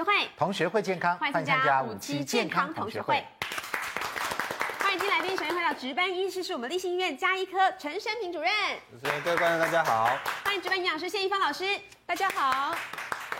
[0.00, 3.22] 学会，同学会健康，欢迎参加五期健康同学会。
[4.78, 8.50] 欢迎新来宾，首先欢迎值班医师是我们立新医院加医科陈生平主任。
[8.90, 10.16] 主持人、各位观众大家好。
[10.42, 12.74] 欢迎值班营养师谢一芳老师，大家好。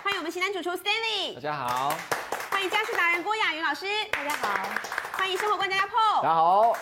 [0.04, 1.96] 欢迎我们型男主厨 Stanley，大家好。
[2.50, 4.68] 欢迎家事达人郭雅云老师，大家好。
[5.12, 6.76] 欢迎生活观察家 Paul，大家好。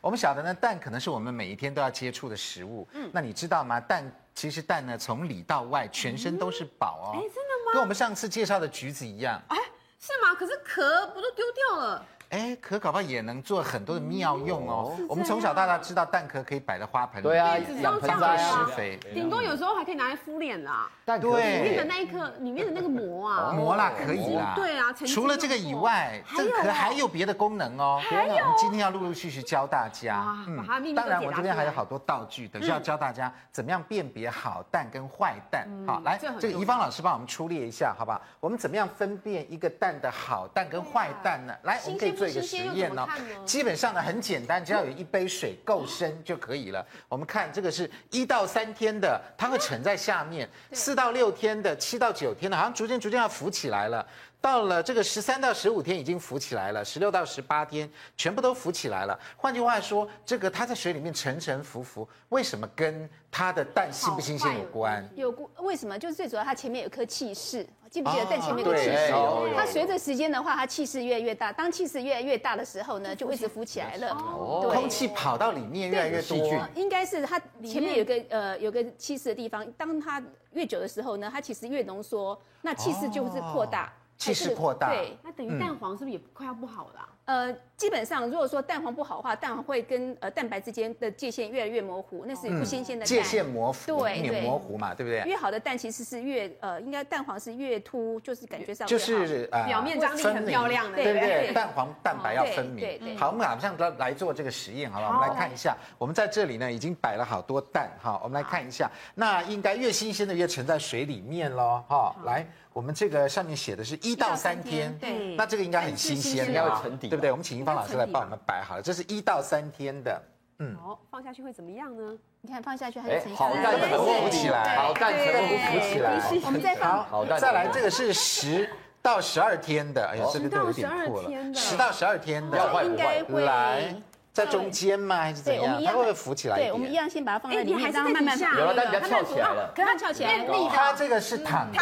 [0.00, 2.88] 我们晓得呢，蛋可能是我们每一天都要接触的食物。
[2.94, 3.78] 嗯，那你知道吗？
[3.78, 7.14] 蛋其实蛋呢，从里到外全身都是宝哦。
[7.14, 7.49] 哎，真的吗？
[7.72, 9.40] 跟我们上次介绍的橘子一样。
[9.48, 9.56] 哎，
[10.00, 10.34] 是吗？
[10.34, 12.04] 可是壳不都丢掉了？
[12.30, 14.96] 哎，壳搞不好也能做很多的妙用哦。
[15.08, 20.88] 我们从小到大知道蛋壳可以摆在花盆里，对啊，养盆栽施肥，顶多有时候还可以拿来敷脸啦。
[21.04, 24.52] 蛋壳里面的那一颗，里面的那个膜啊，膜啦可以啦。
[24.54, 28.00] 对啊，除了这个以外，这个壳还有别的功能哦。
[28.08, 30.24] 还有，我们今天要陆陆续续教大家。
[30.46, 35.66] 嗯，当然我这边还有好多道具，等下要教大家怎么样辨别好蛋跟坏蛋。
[35.84, 38.22] 好，来，这个怡芳老师帮我们出列一下，好不好？
[38.38, 41.52] 我们怎么样分辨一个蛋的好蛋跟坏蛋呢？
[41.64, 43.08] 来，我们可以做一个实验呢。
[43.46, 46.84] 基本上呢很简单，只要有一杯水够深就可以了。
[47.08, 54.06] 我们看这个是一到三天的，它会沉在下面；四到六天的，七到九天的，好像逐渐逐渐要浮起来了。
[54.40, 59.18] 到了这个十三到十五天已经浮起来了，十六到十八天全部都浮起来了。
[59.36, 65.06] 换句话说，这个它在水里面沉沉浮浮，为什么跟它的蛋新不新鲜有关？
[65.14, 65.48] 有关？
[65.58, 65.98] 为什么？
[65.98, 69.12] 就是最主要它前面有颗气室，记不记得蛋前面有个气室？
[69.54, 71.52] 它随着时间的话，它气室越来越大。
[71.52, 74.08] 当气室越来越大的时候呢，就会一直浮起来了。
[74.08, 76.66] 哦，空气跑到里面越来越多。
[76.74, 83.92] 应该是它前面有个呃有个气室的地方，当它越久的时候呢，它其实越浓缩，那气室就是扩大。
[84.20, 87.08] 气势扩大，对，那等于蛋黄是不是也快要不好了？
[87.30, 93.08] 呃，基本上如果说蛋黄不好的话，蛋黄会跟呃蛋白之间的界限越来越模糊，那是不新鲜的蛋。
[93.08, 95.22] 界限模糊，对，对，模糊嘛，对不对？
[95.30, 101.52] 越好的蛋其实是越呃，应该蛋黄是越凸，就是感觉上就是呃表面张力很漂亮的，对不对？
[101.52, 102.80] 蛋黄蛋白要分明。
[102.80, 103.14] 对对。
[103.16, 105.76] 好，我们马上来来做这个实验，好了，我们来看一下。
[105.98, 108.90] 我们在这里呢已经摆了好多蛋，哈，我们来看一下。
[109.14, 112.44] 那应该越新鲜的越沉在水里面喽，哈，来。
[112.72, 117.30] 我们这个上面写的是一到三天，对，那这个应该很新鲜，应该会沉底，对不对？
[117.30, 120.22] 我们请英芳老师来帮我们摆好了，这是一到三天的，
[120.58, 122.16] 嗯，好，放下去会怎么样呢？
[122.40, 128.68] 你看放下去还是沉好蛋全部浮起来，好蛋全部浮起来，我们再放，好，再来这个是十
[129.02, 133.94] 到十二天的，哎呀，这个都有点破了，十到十二天的，应该会来。
[134.32, 135.16] 在中间吗？
[135.16, 135.82] 还是怎样？
[135.84, 136.56] 它会不会浮起来？
[136.56, 139.72] 对，我们一样先把它放在里面，让它慢慢有了，但比较翘起来了。
[139.74, 141.78] 可它翘起来，它这个是躺的，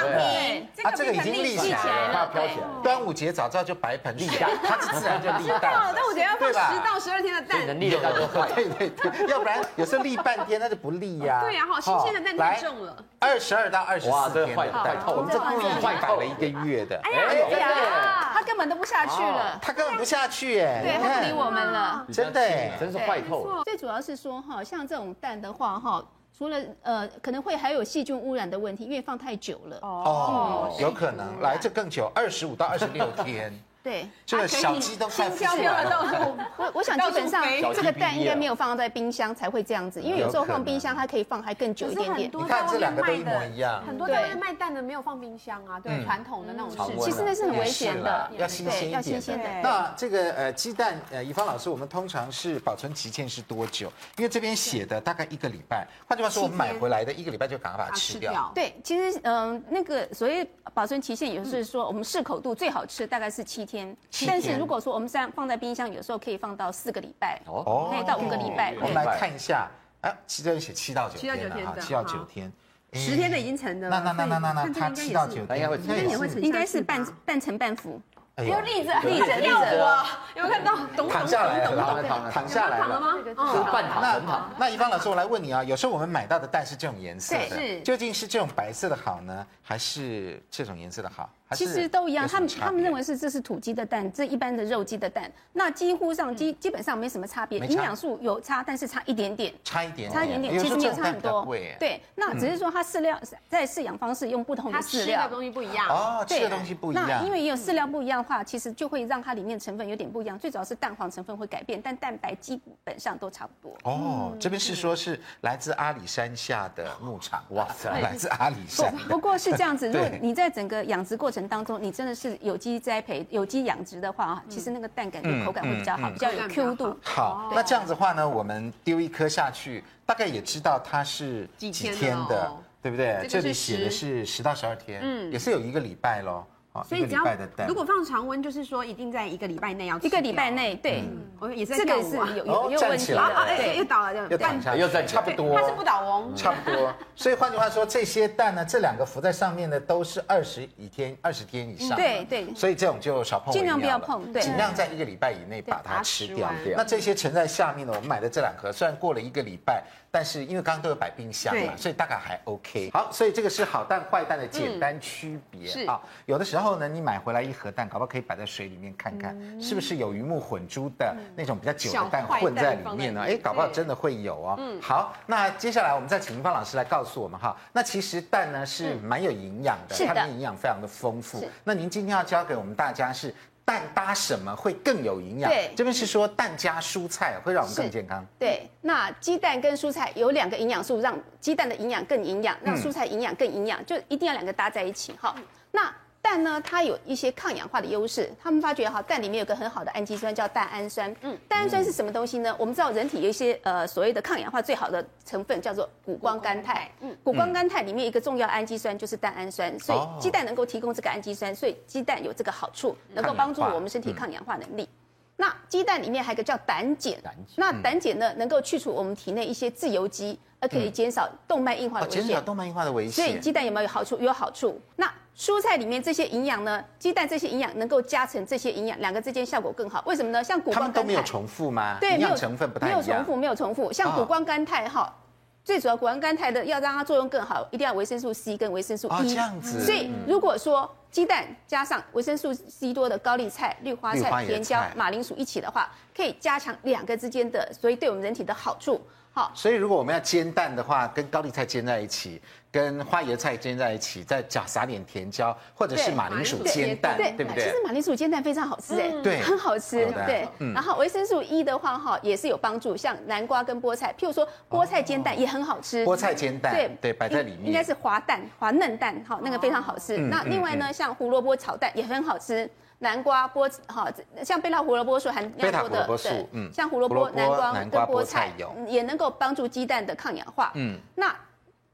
[0.83, 2.67] 它这个已经立起来了，它飘起来。
[2.83, 5.93] 端午节早知道就摆盆立蛋，它 自然就立蛋。
[5.93, 8.49] 端午节要放十到十二天的蛋，能立的蛋就快。
[8.55, 11.41] 对对对， 要不然有时候立半天它就不立呀。
[11.43, 12.97] 对呀，好新鲜的蛋太重了。
[13.21, 16.99] 二十二到二十四天的蛋，我们这故意坏摆了一个月的。
[17.05, 23.65] 哎呀，它根本都不下去了，他根本不下去哎，对，他不理我们了，真的哎，真是坏透。
[23.65, 26.05] 最主要是说哈，像这种蛋的话哈，
[26.37, 29.79] 除了呃可能会还有细菌污染的问题，因为放太久了。
[29.83, 33.53] 哦，有可能来这更久，二十五到二十六天。
[33.83, 36.37] 对，这个小鸡都快孵出来了。
[36.57, 37.45] 我我想基本上
[37.75, 42.31] 这个蛋应该没有放在冰箱才会这样子，因为有时候放冰箱它可以放还更久一点点。
[42.35, 43.83] 你看这两个都一模一样。
[43.87, 48.93] 很多在卖蛋的没有放冰箱啊，对，传统的那种是，其实那是很危险的，要新鲜一点。
[48.93, 49.49] 要新鲜的。
[49.63, 53.91] 那这个呃鸡蛋呃宜芳老师，我们通常是保存期限是多久？
[54.17, 55.87] 因为这边写的大概一个礼拜。
[56.07, 58.53] 换句话说，我们买回来的一个礼拜就赶快把它吃掉。
[58.55, 63.95] 对，其实嗯那个所谓保存期限也就是说我们适口度最好吃大概是七天。
[64.27, 68.75] 但是如果说我们这样放在冰箱，有时候可以放到四个礼拜，哦，可以到五个礼拜。
[68.81, 69.69] 我们来看一下，
[70.01, 71.39] 哎，其实写七到九天，
[71.81, 72.51] 七到九天，
[72.95, 73.91] 十天的已经成的。
[73.91, 78.01] 那那那那那那，它七到九天，应该也会，应该是半半成半浮。
[78.39, 80.07] 有例子，例子，例子哇！
[80.37, 80.77] 有没有看到？
[81.09, 82.85] 躺下来了，躺下来了。
[82.85, 83.15] 躺了吗？
[83.25, 84.51] 就是半躺，半躺。
[84.57, 91.29] 那一般老师，我来问你啊，有时候我们买到的蛋是这种颜色的，究竟是这种白色的好呢，还是这种颜色的好？
[91.53, 101.47] 其实都一样，他们他们认为是这是土鸡的蛋，这一般的肉鸡的蛋，那几乎上基基本上没什么差别，营养素有差，但是差一点点，差一点，差一点点，其实没有差很多。
[101.79, 103.19] 对，那只是说它饲料
[103.49, 105.87] 在饲养方式用不同的饲料，吃的东西不一样。
[105.89, 107.07] 哦，吃的东西不一样。
[107.07, 110.39] 那因为有饲料不一样的话，其实就会让它里面成分有点不一样。
[110.39, 113.91] 最主要是蛋黄成分会改变，但蛋白基本上都差不多。
[113.91, 118.95] 哦，这边是说是来自阿里山下的牧场，哇塞，来自阿里山。
[119.09, 126.97] 不过是这样子，如果你在整个养殖过程当中，你真的是有机栽培、有机养殖的话啊，其实那个蛋感觉口感会比较好，比较有 Q 度。
[127.03, 132.51] 好，那这样子的话呢，我们丢一颗下去，大概也知道它是几天的，
[132.83, 133.27] 对不对？
[133.29, 136.45] 这里写的是十到十二天，嗯，也是有一个礼拜喽。
[136.87, 137.25] 所以只要
[137.67, 141.05] 如果放常温，就是说一定在一个礼拜内要一个礼拜内，对，
[141.39, 146.93] 我也是这个是有有有问题了，对，又倒了，又躺下，又在差不多，它是不倒翁，差不多。
[147.15, 152.55] 所以换句话说，这些蛋呢，这两个浮在上面的都是二十一天、二十天以上，对对。
[152.55, 156.51] 所以这种就少碰，尽量不要碰，对，尽量在一个礼拜以内把它吃掉。
[156.77, 159.83] 那这些沉在下面的，我们买的这两盒，虽然过了一个礼拜。
[160.11, 162.91] 但是因为刚刚都有摆冰箱嘛，所以大概还 OK。
[162.93, 166.01] 好，所以这个是好蛋坏蛋的简单区别啊。
[166.27, 173.23] 有的时候呢，你买回来一盒蛋，搞不好可以摆在水里面看看，是不是有鱼目混珠的那种比较久的蛋混在里面呢？
[173.23, 174.57] 哎，搞不好真的会有哦。
[174.59, 177.57] 嗯，好，那接下来我们再请怡芳老师来告诉我们哈。
[177.73, 181.49] 那其实蛋呢是蛮有营养的，它的营养非常的丰富。
[181.65, 183.35] 那您今天要教给我们大家是。
[183.69, 185.51] 蛋搭什么会更有营养？
[185.51, 188.27] 对，这边是说蛋加蔬菜会让我们更健康。
[188.39, 195.35] 对，那鸡蛋跟蔬菜有两个营养素，让鸡蛋的营养更营养，让蔬菜营养更营养，就一定要两个搭在一起哈。
[195.71, 195.95] 那。
[196.21, 198.31] 蛋呢，它有一些抗氧化的优势。
[198.43, 201.15] 他们发觉哈，蛋里面有个很好的氨基酸叫蛋氨酸。
[201.23, 202.55] 嗯，蛋氨酸是什么东西呢？
[202.59, 206.91] 我们知道人体有一些呃所谓的抗氧化最好的成分叫做谷胱甘肽。
[207.01, 214.89] 嗯，谷胱甘肽里面一个重要氨基酸就是蛋氨酸，所以鸡蛋能够提供这个氨基酸，所以鸡蛋有这个好处，能够帮助我们身体抗氧化能力。
[215.37, 217.15] 那鸡蛋里面还有一个叫胆碱，
[217.55, 222.23] 那胆碱呢能够去除我们体内一些自由基，而可以减少动脉硬化的危险。
[222.25, 223.25] 减少动脉硬化的危险。
[223.25, 224.19] 所以鸡蛋有没有好处？
[224.19, 224.81] 有好处。
[224.97, 226.85] 那蔬菜里面这些营养呢？
[226.99, 230.03] 鸡蛋这些营养能够加成这些营养，两个之间效果更好。
[230.05, 230.43] 为什么呢？
[230.43, 231.97] 像谷胱甘肽，它们都没有重复吗？
[232.01, 232.99] 对，没有成分不太一样。
[232.99, 233.93] 没有重复，没有重复。
[233.93, 235.15] 像谷胱甘肽哈，
[235.63, 239.11] 最主要谷胱甘肽的要让它作用更好，一定要维生素 C 跟维生素 E。
[239.13, 239.85] 哦，这样子。
[239.85, 249.01] 所以如果说鸡蛋加上维生素 C 多的高丽菜、绿花菜、甜椒、马铃薯一起的话，可以加强两个之间的，所以对我们人体的好处。
[249.39, 252.43] 好，所以如果我们要煎蛋的话，跟高丽菜煎在一起。
[252.71, 257.65] 跟花椰菜煎在一起，再加撒点甜椒，或者是马铃薯煎蛋，对不对？
[257.65, 260.47] 其实马铃薯煎蛋非常好吃哎，对，很好吃，对。
[260.75, 266.05] 然后维生素 E 的话哈，也是有帮助，像南瓜跟菠菜，譬如说菠菜煎蛋也很好吃。
[266.05, 267.65] 菠菜煎蛋，对对，摆在里面。
[267.65, 270.19] 应该是滑蛋、滑嫩蛋，哈，那个非常好吃。
[270.19, 272.71] 那另外呢，像胡萝卜炒蛋也很好吃。
[272.99, 274.11] 南瓜、菠哈，
[274.45, 278.53] 像贝塔胡萝卜素含量多的，对，嗯，像胡萝卜、南瓜跟菠菜
[278.87, 280.73] 也能够帮助鸡蛋的抗氧化。
[280.75, 281.35] 嗯，那。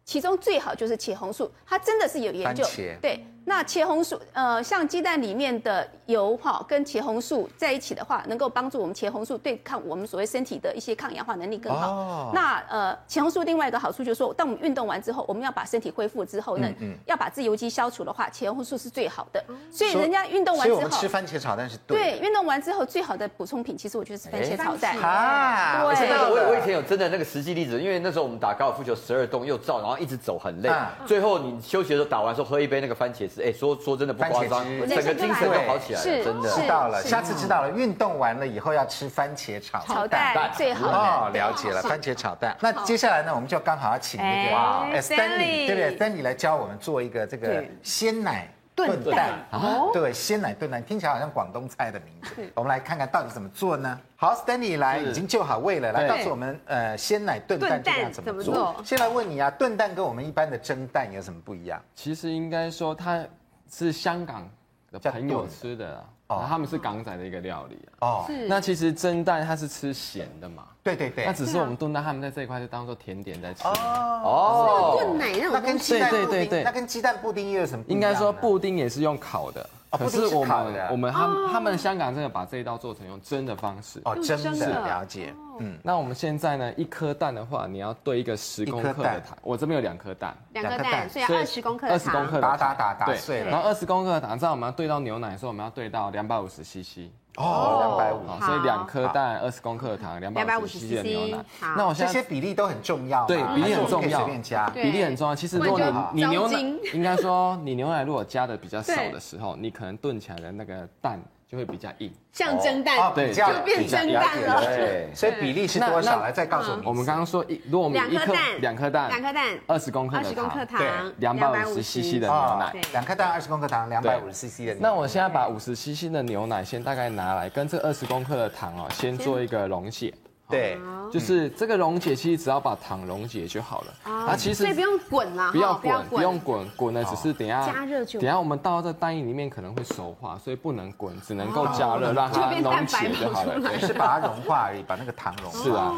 [0.07, 2.63] 其中最好就是茄红素，它真的是有研究，
[3.01, 3.27] 对。
[3.47, 11.91] 那茄红素，呃，像鸡蛋里面的油哈，跟茄红素在一起的话，能够帮助我们茄红素对抗我们所谓身体的一些抗氧化能力更好。
[11.91, 12.31] 哦。
[12.33, 19.45] 那呃，茄红素另外一个好处就是说，当我们运动完之后，我们要把身体恢复之后呢，嗯，要把自由基消除的话，茄红素是最好的。
[19.71, 22.19] 所以人家运动完之后，所以我们吃番茄炒蛋是对。
[22.19, 24.97] 对，运动完之后最好的补充品，其实我觉得是番茄炒蛋。
[24.99, 25.85] 啊。
[25.95, 26.05] 对。
[26.15, 30.71] 我我以前有真的那个实际例子，因为那时候我们打高尔夫球，十二洞又照，然后一直走很累，
[31.05, 34.15] 最后你休息的时候打完之后喝一杯那个番茄汁，哎，说说真的。
[34.15, 36.49] 番茄汁，整个精神都好起来了，真的。
[36.55, 37.71] 知道了，下次知道了。
[37.71, 41.31] 运动完了以后要吃番茄炒炒蛋，最好哦。
[41.33, 42.57] 了解了，番茄炒蛋。
[42.61, 49.47] 那接下来呢，我们就刚好要请那个哇，Stanley，对不对？Stanley 来教我们做一个这个鲜奶炖蛋。
[49.53, 52.51] 哦，对，鲜奶炖蛋听起来好像广东菜的名字。
[52.55, 54.01] 我们来看看到底怎么做呢？
[54.17, 58.75] 好，Stanley 来，已经就好位了，来告诉我们，呃，鲜奶炖蛋这样怎么做？
[58.85, 61.81] 先来问你啊，炖蛋跟我们一般的蒸蛋有什么不一样？
[61.95, 63.25] 其实应该说它。
[63.67, 64.49] 是香港
[64.93, 68.25] 的朋友吃的，哦，他们是港仔的一个料理哦。
[68.49, 70.65] 那其实蒸蛋它是吃咸的嘛？
[70.83, 71.27] 对对对。
[71.27, 73.63] 那只是我们炖蛋，他们在这一块就当做甜点在吃。
[73.67, 74.97] 哦。
[74.99, 75.99] 炖奶那种东西。
[75.99, 76.63] 对对对对。
[76.63, 77.85] 那跟鸡蛋布丁又有什么？
[77.89, 79.69] 应该说布丁也是用烤的。
[79.97, 84.01] 可是我们我们他们他们香港真的把这一道做成用蒸的方式。
[84.05, 84.85] 哦，蒸的。
[84.85, 97.11] 了解，嗯，那我们现在呢，一颗蛋的话，你要兑一个十公克的糖，我这边有两颗蛋，两颗蛋，所以二十公克，二十公克打打打打碎，然后二十公克的糖，这样我们要兑到牛奶的时候，我们要兑到两百五十 CC。
[97.37, 101.45] 哦，两百五，所以两颗蛋，二十公克的糖，两百五十 CC 的牛奶。
[101.77, 105.35] 那我现在这些比例都很重要，对，比例很重要，随便加，比例很重要。
[105.35, 105.81] 其实如果
[106.13, 106.59] 你你牛奶，
[106.93, 111.21] 应该说你牛奶如果加的比较少的时候，你可能炖起来的那个蛋
[111.55, 114.61] 就会比较硬，像蒸蛋，对，就变蒸蛋了。
[114.65, 116.21] 对，所以比例是多少？
[116.21, 116.85] 来再告诉我们。
[116.87, 124.81] 我们刚刚说一，如果我们一颗两颗蛋，两颗蛋，二十公克的糖，对，两百五十 CC 的牛奶，两颗蛋二十公克糖，两百五十 CC 的牛奶。
[124.81, 130.13] 那我现在把五十 CC 的牛奶先大概拿来跟这二十公克的糖哦，先做一个溶解。
[130.49, 130.79] 对，
[131.11, 134.13] 就是这个溶解，其实只要把糖溶解就好了。
[134.13, 138.21] 啊，其实所以不用滚啦，不要滚，不用滚，滚了只是等下加热就。
[138.21, 143.59] 等下我们倒到这蛋液里面可能会熟化，所以不能滚，只能够加热让它溶解就好了。
[143.79, 145.59] 只是把它融化而已，把那个糖融化。
[145.59, 145.93] 是啊，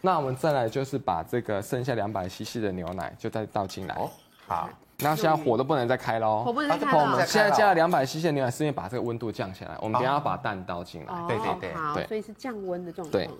[0.00, 3.94] 那我们再来就是把这个剩下两百 CC 的牛奶就再倒进来。
[3.96, 4.10] 哦
[4.48, 4.68] 好，
[4.98, 7.04] 那现在火都不能再开喽，火不能再开了。
[7.04, 9.76] 我们现在加了两百 CC 的牛奶，是因为把这个温度降下来。
[9.80, 11.14] 我们等下要把蛋倒进来。
[11.28, 13.12] 对对对，好，所以是降温的状态。
[13.12, 13.30] 对，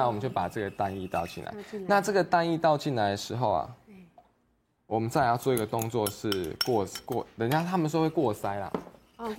[0.00, 1.54] 那我们就把这个蛋液倒进来。
[1.86, 3.68] 那这个蛋液倒进来的时候啊，
[4.86, 8.72] 我们再要做一个动作是过过，人家他们说会过筛啦。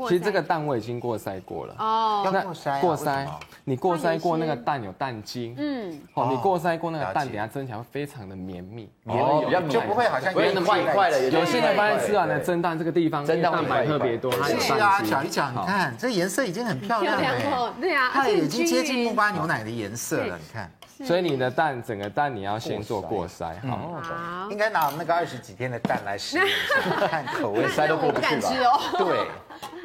[0.07, 1.75] 其实这个蛋我已经过筛过了。
[1.77, 3.27] 哦，要过筛，过筛，
[3.63, 11.29] 你过筛过那个蛋有蛋精，嗯，哦，你过筛过那个蛋，等下蒸起来会非常的绵密，哦，就不会好像有点块块的。
[11.29, 20.71] 有些人发现吃完了蒸蛋这个地方，蒸蛋白特别多，是啊，讲一讲，你看这颜色已经很漂亮了，对啊，它已经接近木瓜牛奶的颜色了，你看。
[21.03, 27.67] 所以你的蛋，整个蛋你要先做过筛，好，应该拿那个二十几天的蛋来试一下， 看口味。
[27.69, 28.51] 筛都过不去吧。
[29.00, 29.25] 对。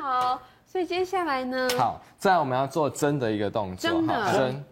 [0.07, 1.69] 好，所以接下来呢？
[1.77, 4.65] 好，再来我们要做蒸的一个动作，蒸的蒸。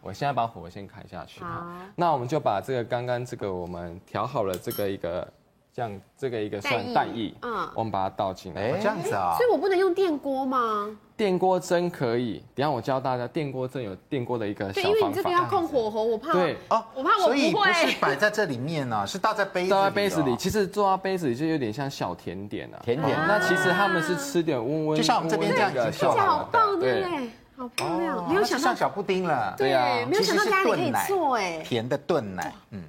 [0.00, 1.42] 我现在把火先开下去。
[1.42, 1.66] 好，
[1.96, 5.26] 那我们就把这个刚刚这个我们调好了这个一个。
[5.70, 10.90] 像这个一个算蛋液，嗯，我们把它倒进来，这样子啊，所以我不能用电锅吗？
[11.18, 14.88] 电锅蒸可以，等下我教大家电锅蒸有电锅的一个小方法。
[14.88, 17.34] 对，因为你这个要控火候，我怕对哦，我怕我不会。
[17.34, 19.70] 所以不是摆在这里面呢， 是倒在杯子里。
[19.70, 22.78] 倒在杯子里，其实做到杯子里就有点像小甜点啊。
[22.84, 27.30] 甜点，那其实他们是吃点温温，就像我们这边这样子，看起来好棒，对不对？
[27.56, 32.80] 好漂亮，没有想到像小布丁了，对啊，没有想到家里可以做哎，甜的炖奶，嗯。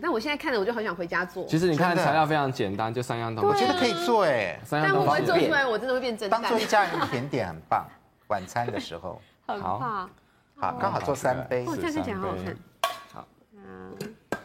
[0.00, 1.44] 但我现在看了，我就好想回家做。
[1.46, 3.48] 其实你看材料非常简单，就三样东西。
[3.50, 5.06] 我觉得可以做哎，三样东西。
[5.06, 6.40] 但会不会做出来，我真的会变蒸蛋。
[6.42, 7.86] 当做一家人的甜点很棒，
[8.28, 9.20] 晚餐的时候。
[9.46, 10.10] 很棒。
[10.60, 11.64] 好，刚好做三杯。
[11.66, 12.56] 哦，这样看起来好好看。
[13.12, 13.96] 好，嗯，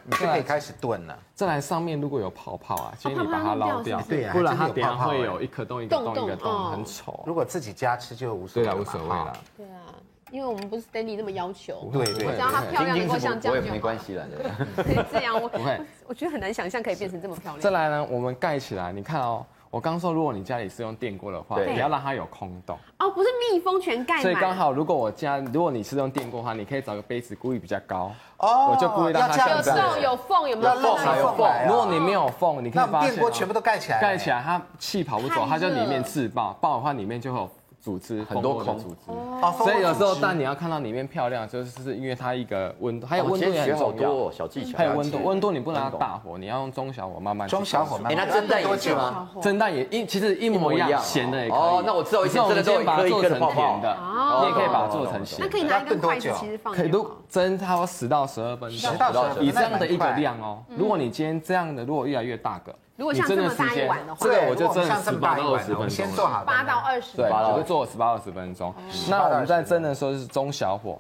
[0.06, 1.18] 你就可以开始炖了。
[1.34, 7.24] 再来上面如果有泡泡啊，请你把它捞掉，对，不然它等下会有一颗洞一个洞一个洞，很丑。
[7.26, 9.38] 如果自己家吃就无所谓了，无所谓了。
[9.58, 9.80] 对啊。
[10.34, 14.26] 因为我们不是 Stanley 那么要求，对对，只要它漂亮能够像这样就没关系了，
[14.76, 17.60] 可 以这样，我 不会， 我觉得很难想象可以变成这么漂亮。
[17.62, 22.76] 再来呢，我们盖起来，你看哦，我刚说如果你家里是用电锅的话，你要让它有空洞。
[22.98, 24.24] 哦，不是密封全盖。
[24.24, 31.18] 所以刚好，如果我家如果你是用电锅的话，你可以找个杯子故意比较高，哦，我就故意让它有洞有缝，有没有缝？
[31.20, 31.68] 有缝。
[31.68, 37.48] 如果你没有缝，你可以把电锅全部都盖起来，盖起来它气跑不走，它就里面自爆，爆的话里面就会有。
[37.84, 39.12] 组织很多孔组织，
[39.58, 44.78] 所以有时候蛋你要看到里面漂亮，就是是因为它一个温度，还有温度也很重要，小技巧。
[44.78, 47.46] 还有温度，温度你不能大火，你要用中小火慢慢。
[47.46, 48.26] 中小火慢慢。
[48.26, 49.30] 那蒸蛋多久吗？
[49.42, 51.60] 蒸蛋也一其实一模一样，咸的也可以。
[51.60, 53.98] 哦，那我知道，以后先把它做成甜的，
[54.40, 55.40] 你也可以把它做成咸。
[55.42, 56.74] 那可以拿一根筷子其实放。
[56.74, 60.64] 可以都蒸差不多十到十二分钟，十到十二分钟，以这样的一个量哦。
[60.70, 62.74] 如果你今天这样的，如果越来越大个。
[62.96, 65.90] 如果像这么大一碗的话，这个我就蒸十八到二十分钟。
[65.90, 68.74] 先做好八到二十，对，我就做十八二十分钟。
[69.10, 71.00] 那我们在蒸的时候是中小火。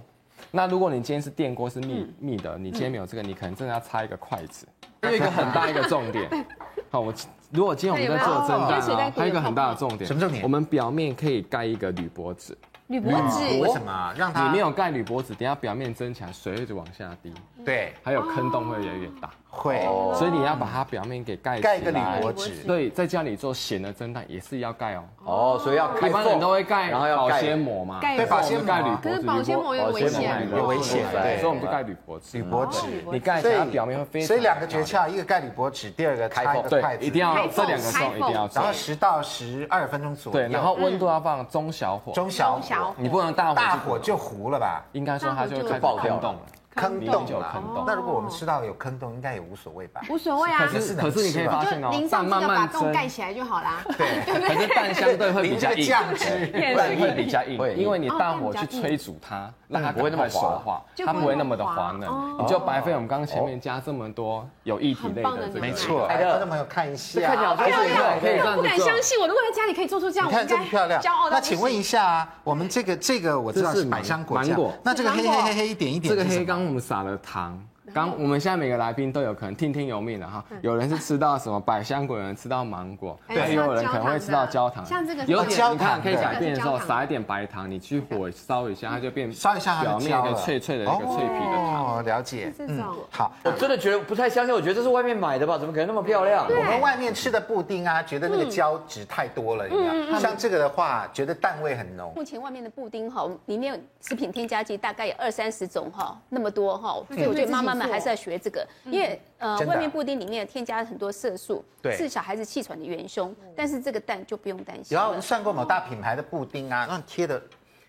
[0.52, 4.68] 那如果你今天是电锅是密密的，你今天没有这个，你可能真的要插一个筷子。
[5.02, 6.28] 还有一个很大一个重点，
[6.90, 7.14] 好，我
[7.52, 10.42] 如果今天我们在做蒸蛋啊，还有一个很大的重点，什么重点？
[10.44, 12.58] 我们表面可以盖一个铝箔纸。
[12.88, 14.14] 铝箔纸为什么？
[14.18, 17.34] 让它你没有盖铝箔纸，等下表面蒸起来，水一直往下滴。
[17.66, 19.30] 对，还有坑洞会越来越大。
[19.56, 21.78] 会，所以你要把它表面给盖起来。
[21.78, 22.64] 盖个铝箔纸。
[22.66, 25.04] 对，在家里做咸的蒸蛋也是要盖哦。
[25.26, 28.00] 哦，所以要一般人都会盖，然后要保鲜膜嘛。
[28.02, 28.98] 对，保鲜膜。
[29.04, 31.06] 可是保鲜膜有危险，有危险。
[31.12, 32.38] 对，所以我们就盖铝箔纸。
[32.40, 34.28] 铝箔纸，你盖起来它表面会非常。
[34.28, 37.06] 所以两个诀窍，一个盖铝箔纸，第二个开一个筷子。
[37.06, 38.50] 一定要这两个动一定要。
[38.56, 40.40] 然后十到十二分钟左右。
[40.40, 42.12] 对，然后温度要放中小火。
[42.12, 43.56] 中小火，你不能大火。
[43.56, 44.84] 大火就糊了吧？
[44.94, 46.36] 应该说它就会爆掉了。
[46.76, 50.02] 坑洞就有坑洞，那如果我们吃到有坑洞，应该也无所谓吧？
[50.10, 53.84] 无所谓啊，可是可是你可以发现哦，蛋慢慢把洞盖起来就好啦。
[53.98, 62.10] 对， 可是蛋相对会比较硬，蛋会比较硬，会因为你大火去催煮它，让它不会那么熟滑，它不会那么的滑嫩。
[62.40, 66.08] 你就白费我们刚刚前面加这么多有液体类的，没错。
[66.08, 71.30] 来，观众朋友看一下，看起来好漂亮，不敢相信，我如果在家里可以做出这样，你看这么漂亮，骄傲。
[71.30, 77.62] 那请问一下啊，我们这个这个我知道是百香果酱，那这个黑黑黑黑一点一点，这个黑刚我们撒了糖。
[77.92, 84.86] 刚我们现在每个来宾都有可能听天由命的哈，有人是吃到什么百香果，有人吃到芒果，对，也有人可能会吃到焦糖。
[84.86, 91.98] 像这个有焦糖可以改变的时候，撒一点白糖，你去火烧一下，它就变烧一下，表面一个脆脆的一个脆皮的糖。
[91.98, 92.54] 哦，了解。
[92.60, 95.58] 嗯，好，我真的觉得不太相信，我觉得这是外面买的吧？
[95.58, 96.46] 怎么可能那么漂亮？
[96.48, 100.20] 我们外面吃的布丁啊，觉得那个胶质太多了，你知道？
[100.20, 102.14] 像这个的话，觉得蛋味很浓。
[102.16, 107.88] 目前外面的布丁哈，里面食品添加剂大概有二三十种哈，那么多哈，所以我觉得妈妈们。
[107.94, 113.36] 还是要学这个，因为呃，外面布丁里面添加了很多色素，对，是小孩子气喘的元凶。
[113.56, 114.96] 但是这个蛋就不用担心。
[114.96, 117.42] 然后我们算过某大品牌的布丁啊，那贴的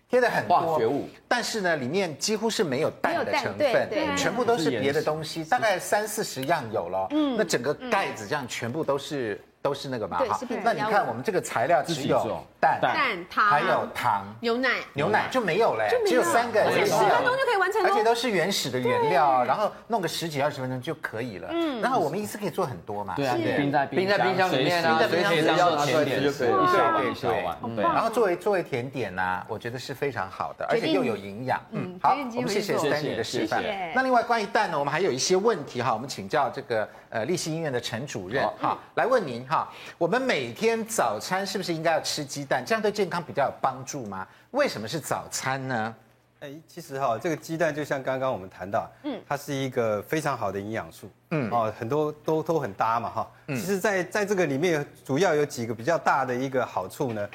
[0.07, 7.07] 贴的很多化学物，但是呢，里面几乎是没有蛋的成分，全部都是别的东西，大概三四十样有了。
[7.09, 9.41] 嗯，那整个盖子这样全部都是。
[9.65, 10.19] 都是那个嘛。
[10.19, 21.47] 哈，那你看我们这个材料只有蛋、蛋、糖，还有糖、牛奶，牛奶就没有了，只有三个，而且十分钟就可以完成，而且都是原始的原料，然后弄个十几二十分钟就可以了。
[21.51, 23.13] 嗯，然后我们一次可以做很多嘛。
[23.15, 26.65] 对啊，冰在冰在冰箱里面啊，随时要拿出来吃就可以了。
[26.95, 31.61] 对对对，然后作为作为甜点呢，我觉得是非常好的，而且又有营养。
[31.71, 33.63] 嗯，好，我们谢谢 Stanley 的示范。
[33.93, 42.54] 那另外关于蛋呢，我们还有一些问题哈，我们请教这个呃立新医院的陈主任哈，来问您哈，我们每天早餐是不是应该要吃鸡蛋？
[42.63, 44.27] 这样对健康比较有帮助吗？
[44.51, 45.95] 为什么是早餐呢？
[46.41, 53.31] 哎，其实哈，这个鸡蛋就像刚刚我们谈到，嗯，它是一个非常好的营养素，嗯，哦，很多都都很搭嘛，哈。
[53.47, 57.27] 其实，在在这个里面，主要有几个比较大的一个好处呢。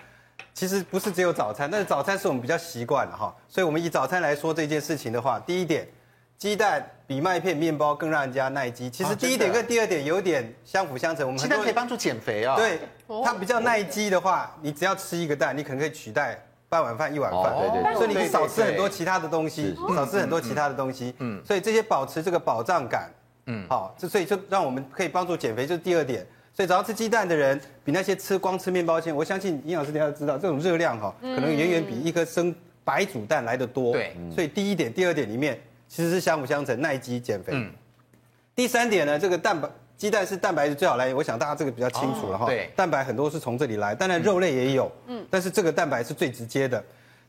[0.52, 3.34] 其实不是只有早餐，但是早餐是我们比较习惯的哈。
[3.48, 5.88] 所以，我们以早餐来说这件事情的话，第一点，
[6.36, 8.88] 鸡蛋比麦片、面包更让人家耐饥。
[8.88, 11.26] 其实第一点跟第二点有点相辅相成。
[11.26, 12.54] 我们鸡蛋可以帮助减肥啊。
[12.54, 12.78] 对，
[13.24, 16.40] 它比较耐饥的话，你只要吃一个蛋，你可能可以取代。
[16.68, 23.10] 半碗饭一碗饭，对对对，所以你可以少吃很多其他的东西，少吃很多其他的东西，嗯，所以这些保持这个饱胀感，
[23.46, 26.24] 嗯，好，这所以就让我们可以帮助减肥，就是第二点。
[26.54, 35.60] 所以只要吃鸡蛋的人，比那些吃光吃面包馅，我相信营养师你要知道，这种热量哈，可能远远比一颗生白煮蛋来的多，对，所以第一点、第二点里面
[35.90, 37.52] 其实是相辅相成，耐饥减肥。
[37.52, 37.70] 嗯，
[38.54, 39.68] 第三点呢，这个蛋白。
[39.96, 42.46] 鸡蛋是蛋白质最好来源，我想大家这个比较清楚了哈。
[42.46, 44.90] 对，蛋白很多是从这里来，当然肉类也有。
[45.08, 46.82] 嗯，但是这个蛋白是最直接的。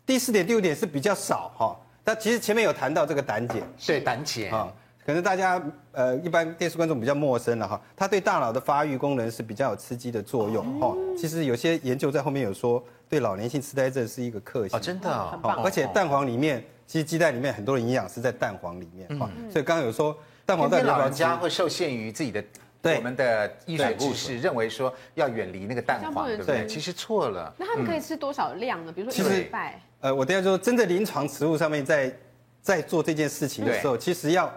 [0.05, 1.77] 第四点、第五点是比较少哈。
[2.01, 4.71] 但其实前面有谈到这个胆碱，对胆碱啊，
[5.05, 7.81] 可能大家呃一般电视观众比较陌生了哈。
[7.93, 10.95] 它对大脑的发育功能是比较有刺激的作用哈。
[11.17, 14.77] 其实有些研究在后面有说，对老年性痴呆症是一个克星。
[14.77, 19.29] 哦，真的啊，而且蛋黄里面，其实鸡蛋里面很多的营养是在蛋黄里面哈。
[19.49, 20.13] 所以刚刚有说。
[20.43, 22.43] 蛋黄在，老人家会受限于自己的
[22.81, 26.65] 对我们的医学知识，认为说要远离那个蛋黄，对不对？
[26.67, 27.53] 其实错了。
[27.57, 28.91] 那他们可以吃多少量呢？
[28.91, 29.79] 比如说一个礼拜。
[30.01, 32.13] 呃，我等下说，真的临床食物上面在
[32.61, 34.51] 在做这件事情的时候，其实要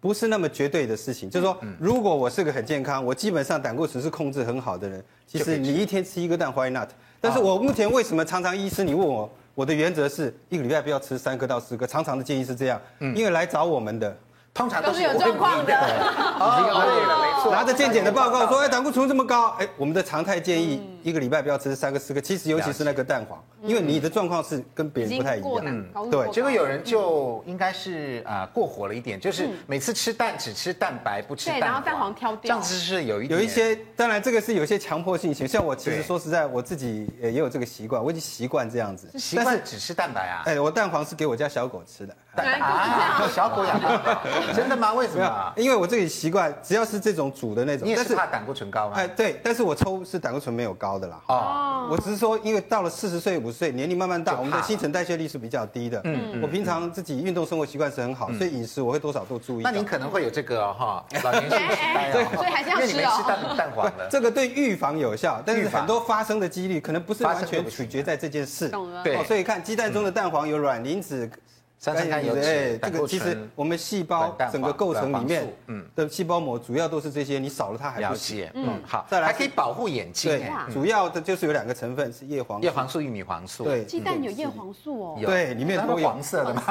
[0.00, 1.30] 不是那么绝对的事情。
[1.30, 6.90] 就是说，如果我是个很健康，我基本上胆固醇是控制很好的人，其实你一天吃一个蛋，Why not？
[7.20, 14.16] 但是我目前为什么常常医师你问我，我的原则是一个礼拜不要吃三颗到四颗，常常的建议是这样，因为来找我们的。
[14.54, 17.50] 通常都是有状况的，已经熬夜了，没错。
[17.50, 25.62] 拿着健检的报告说，哎，胆固醇这么高，哎，我们的常态建议一个礼拜不要吃三个四个，其实尤其是那个蛋黄，因为你的状况是跟别人不太一样。
[25.64, 26.30] 嗯，对。
[26.30, 32.42] 结果有人就应该是啊过火了一点，就是每次吃蛋只吃蛋白不吃蛋黄，然后蛋黄挑掉。
[32.42, 39.08] 这样子是有一有一些，当然这个是有些强迫性型，像我其实说实在，我自己也有这个习惯，我已经习惯这样子。
[39.18, 40.42] 习惯只吃蛋白啊？
[40.46, 42.16] 哎，我蛋黄是给我家小狗吃的。
[42.38, 44.92] 啊， 小狗养的，真的吗？
[44.94, 45.52] 为什么？
[45.56, 47.84] 因为我这里习惯，只要是这种煮的那种。
[47.84, 48.94] 你也是怕胆固醇高吗？
[48.96, 51.20] 哎，对，但是我抽是胆固醇没有高的啦。
[51.26, 55.98] 哦，我只是说，因为到了四十岁、五十岁，年龄慢慢大，我们的新陈代谢率是比较低的。
[56.04, 59.62] 嗯，我平常自己运动生活习惯是很好，所以饮食我会多少都注意。
[59.64, 63.24] 那您可能会有这个哈，老年性痴呆，对，所以还是要吃哦。
[63.26, 68.68] 蛋蛋黄的， 这个对预防有效，但是很多发生的几率可能不是完全取决在这件事。
[68.68, 69.02] 懂了。
[69.02, 71.30] 对，所以看鸡蛋中的蛋黄有卵磷脂。
[71.78, 78.50] 三酸甘油酯，这个其实我们细胞整个构成里面，嗯，的细胞膜主要都是这些，你少了它还不行。
[78.54, 80.28] 嗯，好，再来还可以保护眼睛。
[80.28, 83.62] 对，主要的就是有两个成分是叶黄素、叶黄素、玉米黄素。
[83.62, 85.18] 对，鸡蛋有叶黄素哦。
[85.24, 86.62] 对，里面都有黄色的嘛，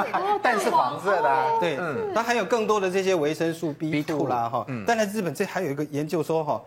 [0.42, 1.58] 蛋 是黄色的。
[1.58, 4.64] 对，嗯，它还有更多的这些维生素 B two 啦，哈。
[4.68, 4.84] 嗯。
[4.86, 6.62] 但在日本这还有一个研究说，哈，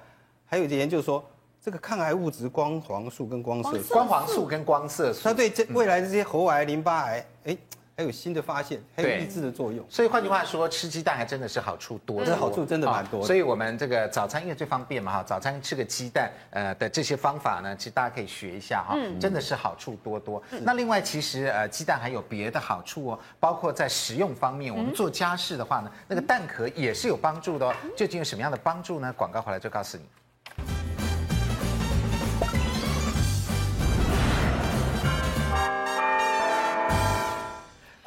[0.47, 1.23] 还有一个研究说，
[1.63, 7.57] 这个抗癌物质光黄素跟光色素，光黄素跟光色素，它对这未来的这些喉癌、淋巴癌，哎。
[8.01, 9.85] 还有新的发现，还有抑制的作用。
[9.87, 12.25] 所以换句话说，吃鸡蛋还真的是好处多。
[12.25, 13.23] 这好处真的蛮多。
[13.23, 20.41] 所以我们这个早餐因为最方便嘛哈，早餐吃个鸡蛋，呃的这些方法呢，其实大家可以学一下哈，真的是好处多多。
[20.61, 27.75] 那另外其实呃鸡蛋还有别的好处哦，包括在食用方面，我们做家事的话呢，那个蛋壳也是有帮助的哦。
[27.95, 29.13] 究竟有什么样的帮助呢？
[29.15, 30.80] 广告回来就告诉你。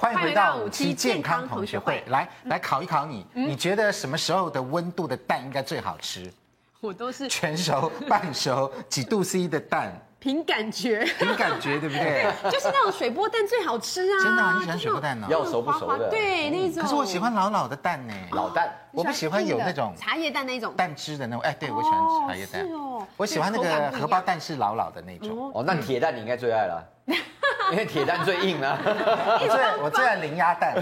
[0.04, 6.30] 欢迎回到五期健康同学会，来来考一考你，你觉得什么时候的温度的蛋应该最好吃？
[6.82, 12.30] 我都是全熟、半熟、几度 C 的蛋，凭感觉，凭感觉，对不对？
[12.52, 14.16] 就是那种水波蛋最好吃啊！
[14.22, 15.26] 真的，你喜欢水波蛋呢？
[15.30, 16.10] 要熟不熟的？
[16.10, 16.82] 对，那种。
[16.82, 21.40] 可是我喜欢老老的蛋呢，老蛋，我不喜欢有那种茶叶蛋那种蛋汁的那种。
[21.40, 22.70] 哎，对，我喜欢茶叶蛋。
[22.70, 25.50] 哦，我喜欢那个荷包蛋是老老的那种。
[25.54, 26.84] 哦，那铁蛋你应该最爱了。
[27.74, 28.78] 因为铁蛋最硬啊。
[29.42, 30.80] 我最我最爱零鸭蛋。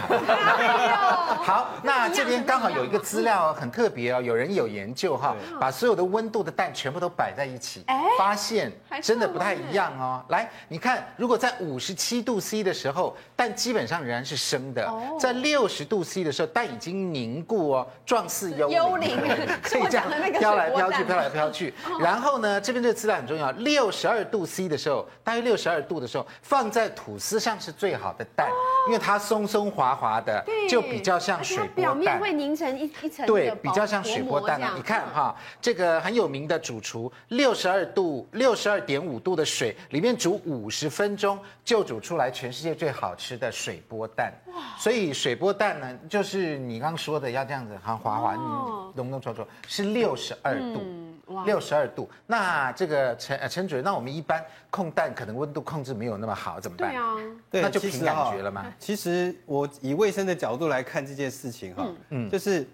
[1.42, 7.84] 好， 那这边刚好有一个资料很特别哦，有人有研究哈，把所有的温度的蛋全部都摆在一起，
[8.18, 8.70] 发现
[9.02, 10.22] 真的不太一样哦。
[10.28, 14.86] 来，你看，如果在五十七度 C 的时候，蛋基本上仍然是生的；
[15.18, 19.18] 在六十度 C 的时候，蛋已经凝固哦，状似幽幽灵，
[19.62, 20.04] 可以这样
[20.38, 21.72] 飘来飘去，飘来飘去。
[21.98, 28.48] 然后呢，这边这个资料很重要，六十二度 C 的时候，大约六十二度的时候，放在吐司上是最好的蛋，
[28.86, 34.60] 因为它松松滑滑的，就比较像水波蛋，表面会凝成一一层，对，比较像水波蛋。
[34.76, 44.32] 你看哈，这个很有名的主厨，六十二度、六十二点五度的水里面煮五十分钟，就煮出来全世界最好吃的水波蛋。
[44.78, 48.34] 所以水波蛋呢，就是你刚刚说的要这样子，很滑滑，
[48.94, 50.80] 浓浓稠稠，是六十二度。
[51.46, 56.90] 六十二度，那这个陈呃陈主任，那我们一般控蛋可能温度控制没有那么好，怎么办？
[57.50, 58.66] 对啊，那就凭感觉了嘛？
[58.78, 62.68] 其实我以卫生的角度来看这件事情哈，嗯，就是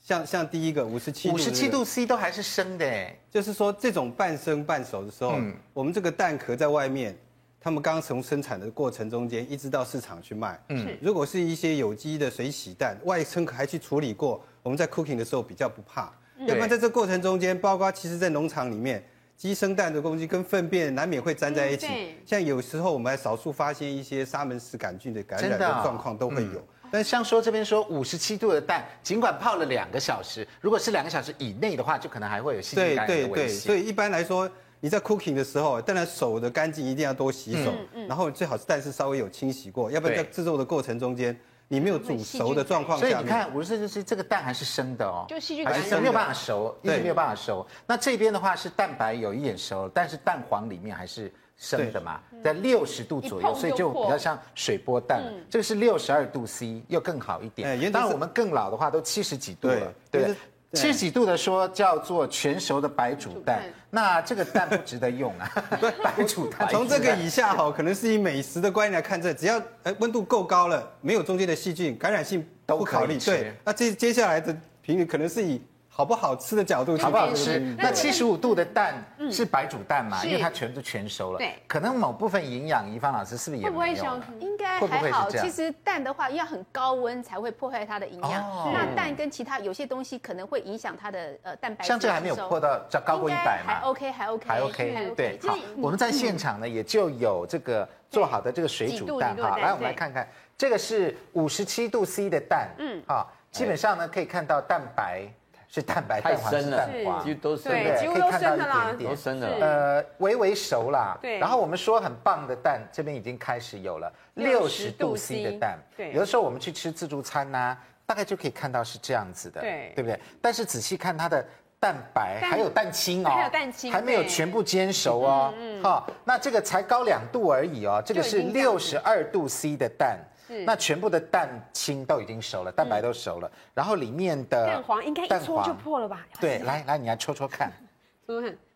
[0.00, 5.36] 像像第一个五十七度，五十七度 C 都还是生的哎，就是说这种半生半熟的时候，
[5.72, 7.16] 我们这个蛋壳在外面，
[7.60, 16.10] 他们刚刚从生产的过程中间一直到市场去卖，嗯，如果是一些有机的水洗蛋，外层还去处理过，我们在 cooking 的时候比较不怕。
[16.46, 19.02] 要不然在这过程中间，包括其实，在农场里面，
[19.36, 21.86] 鸡生蛋的东西跟粪便难免会粘在一起。
[22.24, 26.66] 像有时候我们还少数发现一些沙门氏杆菌的感染的状况都会有。
[26.90, 33.28] 但像说这边说五十七度的蛋，尽管泡了两个小时，如果是两个小时以内的话，就可能还会有细菌感染的危险。
[33.28, 34.50] 对对对，所以一般来说，
[34.80, 37.72] 你在 cooking 的时候，当然手的干净一定要多洗手，
[38.08, 41.38] 然后最好是蛋是稍微有清洗过，要不然在制作的过程中间。
[41.72, 47.64] 你没有煮熟的状况下，所以你看，五十四就是这个蛋还是生的哦，就细菌还是没有办法熟，一直没有办法熟。
[47.86, 55.32] 那这边的话是蛋白有一点熟，但是蛋黄里面还是生的嘛，在六十度左右，所以就比较像水波蛋了。
[55.48, 57.92] 这个是六十二度 C，又更好一点。
[57.92, 60.34] 当然我们更老的话都七十几度了，对。
[60.72, 65.50] 七十几度的说叫做全熟的白煮蛋，那这个蛋不值得用啊。
[66.02, 66.68] 白煮蛋。
[66.70, 73.18] 从这个以下哈，可能是以美食的观念来看，这只要呃温度够高了，没有中间的细菌，感染性都不考虑。
[73.18, 75.60] 对，那接接下来的频率可能是以。
[76.00, 77.58] 好不好吃的角度，好不好吃？
[77.76, 78.94] 那七十五度的蛋
[79.30, 80.24] 是白煮蛋嘛？
[80.24, 81.38] 因为它全都全熟了。
[81.38, 84.20] 对，可能某部分营养，宜芳老师是不是也没有？
[84.38, 85.28] 应该还好。
[85.28, 88.72] 其实蛋的话要很高温才会破坏它的营养。
[88.72, 91.84] 那蛋跟其他有些东西可能会影响它的呃蛋白。
[91.84, 93.74] 像这个还没有破到较高过一百嘛？
[93.74, 95.12] 还 OK，还 OK，还 OK。
[95.14, 99.58] 对，好，我们在现场呢也就有这个做好的这个水煮蛋哈。
[99.58, 105.30] 来，我们来看看，这个是五十七度 C 的蛋，嗯，好，基本上呢可以看到蛋白。
[105.72, 106.90] 是蛋白，太深了，
[107.22, 108.56] 几乎都生的，可以看到
[108.92, 111.16] 一点点，都呃，微微熟啦。
[111.22, 111.38] 对。
[111.38, 115.78] 然后我们说很棒的蛋，这边已经开始有了六十度 C 的蛋。
[115.96, 116.12] 对。
[116.12, 120.18] 有的时候我们去吃自助餐呐，大概就可以看到是这样子的，对，对不对？
[120.42, 121.46] 但是仔细看它的
[121.78, 125.54] 蛋白还有蛋清哦，还有蛋清，还没有全部煎熟哦。
[125.56, 125.80] 嗯。
[125.84, 130.18] 好，那这个才高两度而已哦，这个是六十二度 C 的蛋。
[130.66, 136.26] 那全部的蛋清都已经熟了，蛋白都熟了，然后里面的蛋黄应该一搓就破了吧？
[136.40, 137.72] 对， 来来，你来戳戳看，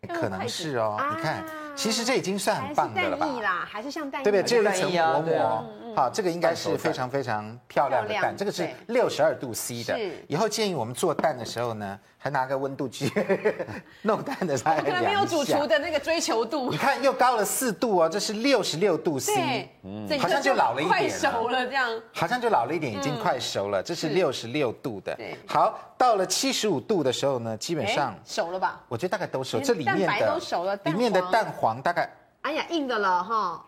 [0.07, 1.43] 可能是哦，你看，
[1.75, 3.27] 其实这已经算很棒的了吧？
[3.69, 4.63] 还是像蛋液，对不对？
[4.63, 9.97] 这一层薄膜，好，这个应该是非常非常漂亮的蛋，这个是六十二度 C 的。
[10.27, 13.11] 以后建议我们做蛋的时候呢，还拿个温度计
[14.03, 16.69] 弄蛋的时候，可能没有主厨的那个追求度。
[16.69, 23.81] 你看又高了四度哦，这是六十六度 C，嗯，好像就老了一点，快熟了这样，好像就老了一点，已经快熟了。
[23.81, 28.81] 这是六十六度的，好，到了七十五度的时候呢，基本上熟了吧？
[28.89, 30.39] 我觉得大概都熟，这里面的
[30.83, 32.09] 里面的蛋黄大概，
[32.41, 33.65] 哎呀，硬的了哈。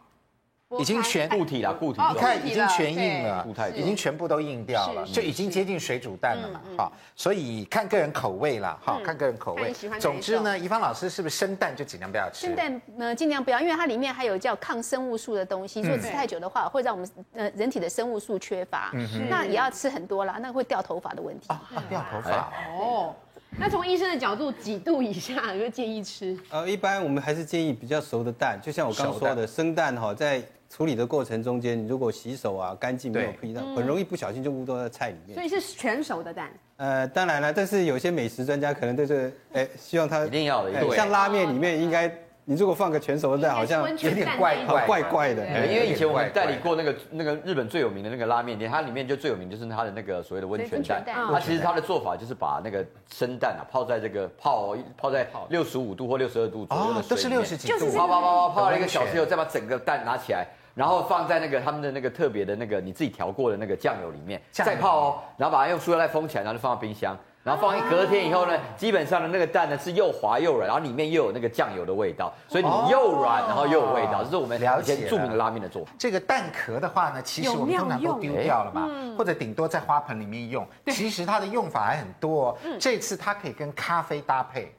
[0.79, 9.73] 已经全固体了，固体，你看已经全硬了，固态已经全部都硬掉了，就已经接近水煮蛋了嘛，好，所以看个人口味了，好，看个人口味。
[9.97, 12.47] 总之呢，怡芳老师是不是生蛋就尽量不要吃？
[12.47, 18.91] 生蛋呢尽量不要，因为它里面还有叫抗生物素的东西，如果吃太久的话，会让我们呃人体的生物素缺乏，
[19.29, 21.47] 那也要吃很多啦，那会掉头发的问题。
[21.87, 23.15] 掉头发哦。
[23.57, 26.37] 那从医生的角度，几度以下有没有建议吃？
[26.49, 30.43] 呃，一般我们还是建议比较熟的蛋，就像我刚说的，生蛋哈在。
[30.77, 35.33] 处理的过程中间，你如果洗手啊干净没有碰到，很容易不小心就污到在菜里面。
[35.33, 36.51] 所以是全熟的蛋。
[36.75, 40.95] 呃，当然了，但是有些美食专家可能对这个，哎，希望它一定要的，对。
[40.95, 42.07] 像拉面里面应该，
[42.45, 45.43] 你如果放个全熟的蛋，好像有点怪怪 怪怪的。
[45.65, 51.03] 因为以前我们代理过那个那个日本最有名的那个拉面店，它里面就最有名就是它的那个所谓的温泉蛋。
[51.03, 60.45] 它其实它的做法就是把那个生蛋啊泡在这个泡泡在六十五度或六十二度左右的水里面，都是六十几度，泡泡泡泡泡了一个小时以后，再把整个蛋拿起来。
[60.77, 67.17] 然后放在那个他们的那个特别的那个你自己调过的那个酱油里面再泡哦，然后把它用塑料袋封起来，然后就放到冰箱。
[67.43, 75.91] 然后放一隔天以后呢，基本上的那个蛋呢是又滑又软，然后里面又有那个酱油的味道，所以你又软然后又有味道，这是我们以前著名的拉面的做法。
[75.97, 80.67] 这个蛋壳的话呢，其实我们通常都丢掉了嘛，或者顶多在花盆里面用。
[80.87, 84.69] 其实它的用法还很多，这次它可以跟咖啡搭配。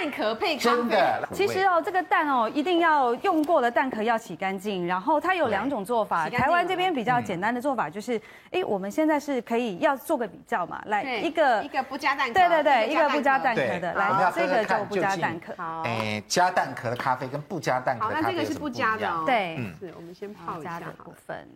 [0.00, 1.28] 蛋壳配咖啡，真的。
[1.32, 4.86] 其实哦，这个蛋哦，一定要用过的蛋壳要洗干净。
[4.86, 15.54] 然后它有两种做法，台湾这边比较简单的做法就是，哎，我们现在是可以要做个比较嘛，来一个一个不加蛋壳，对对对，一个不加蛋壳的，来这个就不加蛋壳。
[15.56, 19.22] 好，哎，加蛋壳的咖啡跟不加蛋壳的咖啡，好，那这个是不加的哦。
[19.24, 20.74] 对，是我们先泡一下。
[20.80, 21.48] 的部分，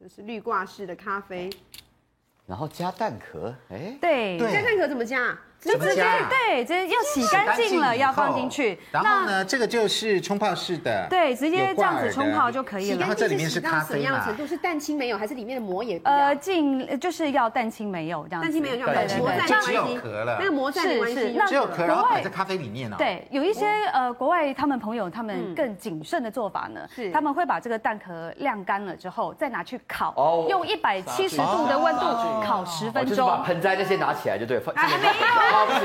[0.00, 1.50] 这是滤挂式的咖啡，
[2.46, 5.36] 然后加蛋壳，哎，对，加蛋壳怎么加？
[5.60, 8.78] 就直接对，直接要洗干净了，要放进去。
[8.92, 12.98] 然后呢，这个就是冲泡式的，对，直接这样子冲泡就可以了。
[13.00, 14.24] 然后这里面是咖啡嘛？
[14.24, 16.00] 程度是蛋清没有，还是里面的膜也？
[16.04, 18.42] 呃，尽就是要蛋清没有这样。
[18.42, 20.36] 蛋清没有这样，对对对，就只有壳了。
[20.38, 22.96] 那个膜在没关系，只有壳，然后摆在咖啡里面呢。
[22.96, 32.00] 对，有一些呃国外他们朋友他们更谨慎的做法呢，是他们会把这个蛋壳晾干了之后再拿去烤，用一百七十度的温度
[32.46, 33.10] 烤十分钟。
[33.10, 35.12] 就是把盆栽那些拿起来就对，还没有，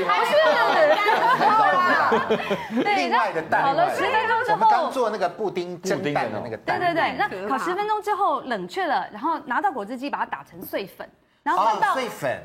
[0.06, 0.32] 还是。
[2.82, 11.08] 对，那烤了十分钟之后，我们刚做那个布丁蒸蛋的那个蛋， 对对对，那烤十分钟之后冷却了，然后拿到果汁机把它打成碎粉。
[11.42, 11.94] 然后放到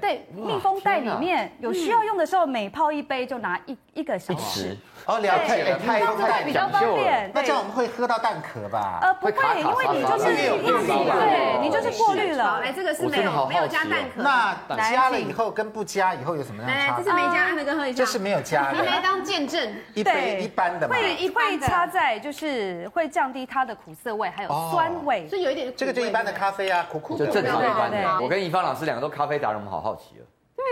[0.01, 4.75] 对密封袋里面，有需要用的时候每泡一杯就拿一一个小时。
[5.09, 7.31] 哦，了解了，太太比较方便。
[7.33, 8.99] 那这样我们会喝到蛋壳吧？
[9.01, 12.59] 呃，不会，因为你就是对，你就是过滤了。
[12.59, 14.21] 来，这个是没有没有加蛋壳。
[14.21, 14.55] 那
[14.89, 17.03] 加了以后跟不加以后有什么样的差别？
[17.03, 17.97] 这是没加，那个喝一下。
[17.97, 18.79] 这是没有加的。
[18.79, 19.73] 你 来当见证。
[19.95, 20.95] 一杯一般的嘛。
[20.95, 25.27] 会会插在就是会降低它的苦涩味，还有酸味。
[25.27, 25.73] 所以有一点。
[25.75, 27.25] 这个就一般的咖啡啊，苦苦的。
[27.25, 28.21] 就正常一般的。
[28.21, 29.59] 我跟怡芳老师两个都咖啡达人。
[29.59, 30.23] 我们好好奇哦，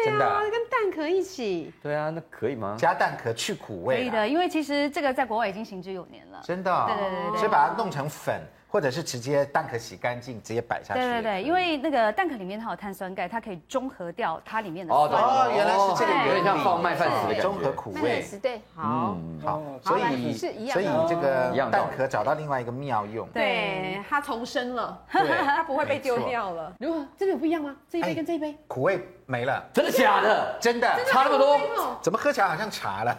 [0.06, 2.76] 对啊，跟蛋壳一起，对啊，那可以吗？
[2.78, 8.42] 加蛋壳去苦味，可以的，因为其实这个在国外已经行之有年了，真的，对对对，所以把它弄成粉。
[8.70, 11.00] 或者是直接蛋壳洗干净，直接摆下去。
[11.00, 15.24] 对对对，因为那个蛋壳里面它有碳酸钙，它可以中和掉它里面的酸。
[15.24, 18.26] 哦，原来是这个原理，有点像放麦饭石的中和苦味。
[18.42, 23.26] 对，好，好，所以所以这个蛋壳找到另外一个妙用。
[23.30, 26.74] 对，它重生了， 它不会被丢掉了。
[26.78, 27.74] 如何真的有不一样吗？
[27.90, 30.58] 这一杯跟这一杯苦味没了，真的假的？
[30.60, 31.60] 真的差那么多？
[32.02, 33.18] 怎么喝起来好像茶了？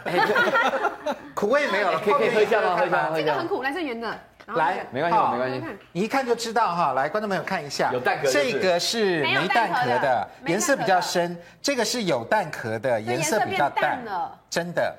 [1.34, 2.76] 苦味没有了，可以可以喝一下吗？
[2.76, 4.18] 喝一下，这个很苦，来是圆的。
[4.54, 6.94] 来，没关系，没关系，你一看就知道哈。
[6.94, 14.96] 来，观众朋友看一下，有蛋壳，这个是没蛋壳的，颜色比较深；这个是有蛋壳的，颜色比较淡了，真的。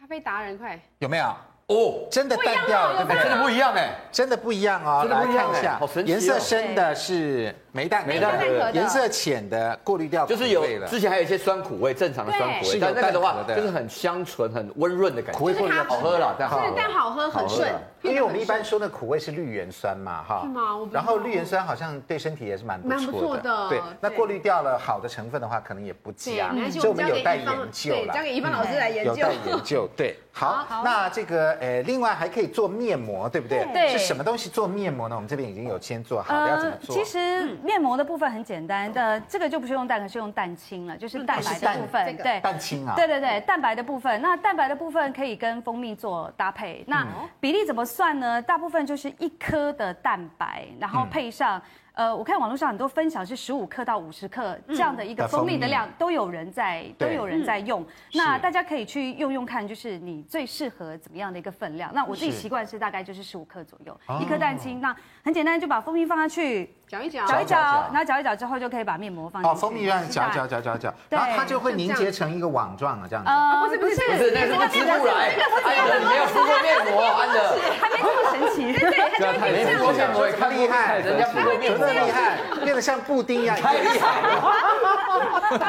[0.00, 1.26] 咖啡达人，快有没有？
[1.66, 3.22] 哦，真的淡掉了，对不对？
[3.22, 5.04] 真的不一样哎，真的不一样哦。
[5.10, 7.54] 来看一下，颜色深的是。
[7.76, 17.70] 没蛋没蛋壳，颜色浅的过滤掉，就是有之前还有一些酸苦味，正常的酸苦味，但那个的话就是很香醇、很温润的感觉，苦味过滤好喝了，但好，但好喝很顺。
[18.02, 20.88] 因为我们一般说的苦味是绿原酸嘛，哈，是吗？
[20.92, 23.80] 然后绿原酸好像对身体也是蛮不错的，对。
[24.00, 29.88] 那过滤掉了好的成分的话，可能也不加，所以我们有待研究了，交给宜芳老师来研究，有待研究。
[29.96, 33.66] 对，好，那这个呃，另外还可以做面膜，对不对？
[33.72, 35.16] 对，是什么东西做面膜呢？
[35.16, 36.94] 我们这边已经有先做好了，要怎么做？
[36.94, 38.46] 其实面膜的部分很。
[38.46, 42.16] 简单的，这个就不是用蛋壳，是用蛋清了，就是蛋白的部分。
[42.18, 42.94] 对，蛋清啊。
[42.94, 44.22] 对对对，蛋白的部分。
[44.22, 46.84] 那蛋白的部分可以跟蜂蜜做搭配。
[46.86, 47.04] 那
[47.40, 48.40] 比例怎么算呢？
[48.40, 51.60] 大部分就是一颗的蛋白，然后配上。
[51.96, 57.82] 呃，我看网络上很多分享是十五克到五十克这样的一个蜂蜜的量，都有人在都有人在用。
[58.12, 61.90] 那大家可以去用用看，就是你最适合怎么样的一个分量。
[61.94, 64.78] 那我自己习惯是大概就是十五克左右，一颗蛋清。
[64.78, 67.56] 那很简单，就把蜂蜜放下去搅一搅，搅一搅，
[67.90, 69.56] 然后搅一搅之后就可以把面膜放进去。
[69.56, 73.30] 哦，蜂蜜让你搅搅搅搅搅，然后它就会凝结成一个网状啊，这样子。
[73.30, 75.34] 呃，不是不是不是，那是吃不来。
[75.64, 78.72] 安德，你没有敷过面膜，安德，还没这么神奇。
[78.72, 81.86] 对对，对，没敷过面膜也太厉害，人家敷过面膜。
[81.88, 84.28] 厉害，变得像布丁一样，太厉害了。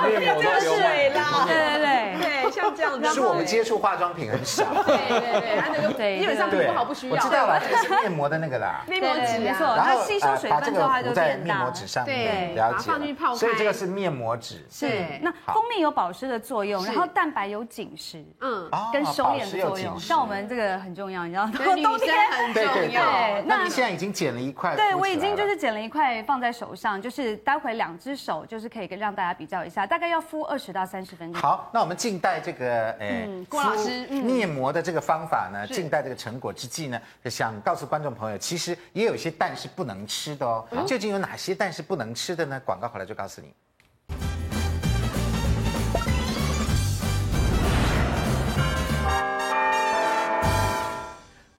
[0.08, 1.80] 面膜都水啦，对对
[2.20, 3.08] 对对，像这样子。
[3.14, 4.66] 是我们接触化妆品很少。
[4.86, 7.16] 对对对，它那个基本上皮肤好不需要。
[7.16, 8.84] 我知道了，这是面膜的那个啦。
[8.88, 9.66] 面膜纸，没错。
[9.76, 11.56] 然后吸收水分之后，它就变大。
[11.56, 12.92] 面膜纸上面，了解。
[13.36, 14.66] 所以这个是面膜纸。
[14.70, 15.06] 是。
[15.22, 20.00] 那蜂蜜有保湿的作用，然后蛋白有紧实，嗯，跟收敛的作用。
[20.00, 21.54] 像我们这个很重要，你知道吗？
[21.58, 23.42] 冬天很重要。
[23.46, 24.76] 那你现在已经剪了一块？
[24.76, 31.42] 对，我已经就是剪了一块放在手上，就是待会两只手就是可以跟让大家比较一下，大概要敷二十到三十分钟。
[31.42, 40.66] 好，那我们静待在这个诶郭老师面膜的这个方法呢，静待这个成果之际呢，想告诉观众朋友，其实也有一些蛋是不能吃的哦。
[40.86, 42.62] 究竟有哪些蛋是不能吃的呢？
[42.64, 43.52] 广告回来就告诉你。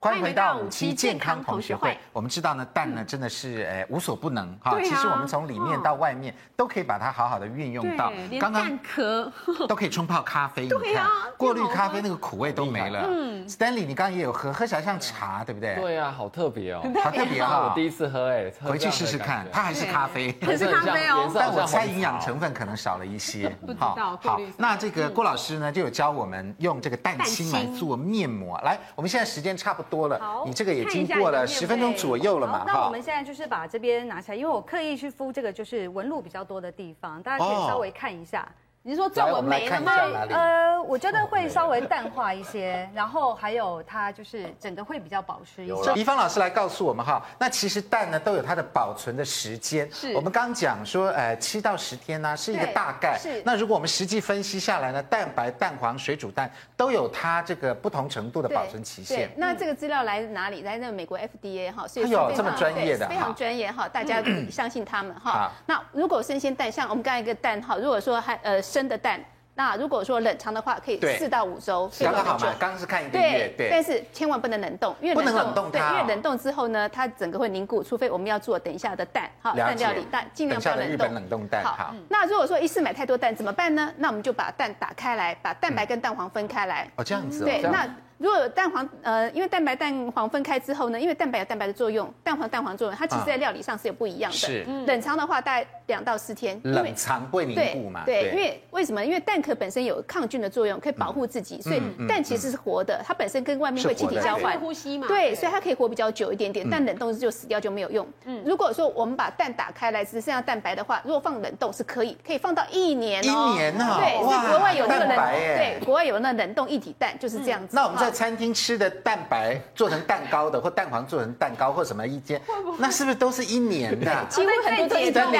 [0.00, 1.98] 欢迎回到五期健康同学会。
[2.12, 4.78] 我们知道呢，蛋呢真的是诶无所不能哈。
[4.80, 8.12] 其实我们从里面到外面都可以把它好好的运用到。
[8.38, 9.32] 刚刚蛋壳
[9.66, 11.04] 都可以冲泡咖啡，你看
[11.36, 13.06] 过滤咖啡那个苦味都没了。
[13.08, 15.74] 嗯，Stanley，你刚刚也有喝，喝起来像茶，对不对？
[15.74, 17.64] 对啊，好特别哦，好特别啊！
[17.68, 21.28] 我第一次喝哎， 回去试试看，它还是咖啡，还是咖啡哦。
[21.34, 23.52] 但我猜营养成分可能少了一些。
[23.76, 24.16] 好。
[24.22, 28.56] 好，那这个郭老师呢就有教我们用这个蛋清来做面膜。
[28.62, 30.78] 来，我们现在时间差不多了，你这个。
[30.78, 32.62] 也经过了十分钟左右了嘛？
[32.64, 38.48] 那我们现在就是把这边拿起来，因为我刻意去敷这个就是纹路比较多的地方，大家可以稍微看一下。
[38.82, 39.92] 你是说皱纹没了吗？
[40.30, 45.92] 呃，我觉得会稍微淡化一些，然后还有它就是整个会比较保湿一些。
[45.94, 49.86] 怡芳老师来告诉我们哈，那其实蛋呢都有它的保存的时间。
[49.92, 50.14] 是。
[50.14, 53.18] 我们刚讲说，呃，七到十天呢是一个大概。
[53.18, 53.42] 是。
[53.44, 59.28] 那如果我们实际分析下来呢，蛋白、蛋黄、水煮蛋都有它这个不同程度的保存期限。
[59.36, 60.62] 那这个资料来自哪里？
[60.62, 65.52] 来自美国 FDA 哈，所以有这么专业的，非常专业哈，大家 相信他们哈。
[65.66, 68.62] 那如果生鲜蛋，像我们刚才一个蛋哈，如果说还呃。
[68.68, 69.18] 生的蛋，
[69.54, 71.90] 那如果说冷藏的话，可以四到五周。
[71.98, 73.68] 刚刚好嘛，刚刚是看一个月，对。
[73.70, 80.94] 但是千万不能冷冻，因为不能冷冻对，因为冷冻之后呢，它整个会凝固，除非我们要做等一下的蛋，好，蛋料理蛋，尽量不要冷冻。
[80.94, 81.64] 日本冷冻蛋。
[81.64, 83.92] 好，那如果说一次买太多蛋怎么办呢？
[83.96, 86.88] 那我们就把蛋打开来，把蛋白跟蛋黄分开来。
[86.96, 87.44] 哦，这样子。
[87.44, 87.88] 对，那。
[88.18, 94.36] 如果有蛋黄，呃，因为蛋白蛋黄分开之后呢，因为蛋白有蛋白的作用，蛋黄蛋黄作用，它其实在料理上是有不一样的。
[94.36, 94.66] 是。
[94.86, 96.60] 冷藏的话，大概两到四天。
[96.64, 98.02] 冷藏不会凝固嘛？
[98.04, 98.30] 对。
[98.30, 99.04] 因为为什么？
[99.04, 105.06] 因为蛋壳本身有抗菌的作用，可以保护自己，所以蛋其实是活的，它本身跟外面会气体交换，呼吸嘛。
[105.06, 106.68] 对，所以它可以活比较久一点点。
[106.68, 108.04] 但冷冻就死掉就没有用。
[108.24, 108.42] 嗯。
[108.44, 113.22] 如果说我们把蛋打开来，只剩下蛋白的话，如果放冷冻是可以，可以放到一年。
[113.22, 113.96] 一年呢？
[114.00, 117.76] 对，所以国外有那个冷，对，国外有那冷冻一体蛋就是这样子。
[117.76, 118.88] 那我们在餐厅吃的。
[119.02, 122.40] 蛋白做成蛋糕的，或蛋黄做成蛋糕，或什么一间，
[122.78, 124.12] 那是不是都是一年的？
[124.28, 125.32] 几乎很多都是蛋，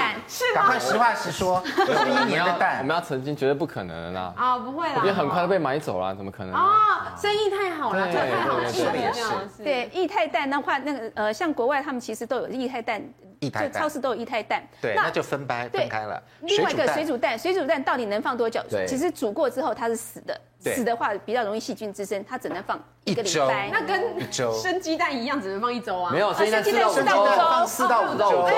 [0.54, 2.78] 赶快实话实说，都是一年的蛋。
[2.78, 4.32] 我们要澄清，绝对不可能的啦！
[4.36, 6.54] 啊，不会啦，我觉得很快都被买走了，怎么可能？
[6.54, 9.62] 啊，生意太好了，太好了，说的也是。
[9.62, 13.02] 对，液态蛋的话，那个呃，像国外他们其实都有液态蛋。
[13.40, 16.20] 液态蛋，超市都有液态蛋，对，那就分掰分开了。
[16.40, 18.60] 另外一个水煮蛋，水煮蛋到底能放多久？
[18.84, 23.70] 其实煮过之后它是死的，死的话比较容易细菌滋生，它只能放一个礼拜。
[23.72, 26.10] 那跟生鸡蛋一样，只能放一周啊？
[26.12, 28.42] 没有，生鸡蛋四到五周，四到五周。
[28.42, 28.54] 对，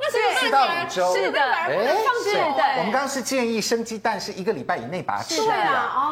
[0.00, 1.40] 那是四到五周，是的，
[2.22, 2.62] 是的。
[2.78, 5.54] 我们刚刚是建议生鸡蛋是一个礼拜以内把它吃掉。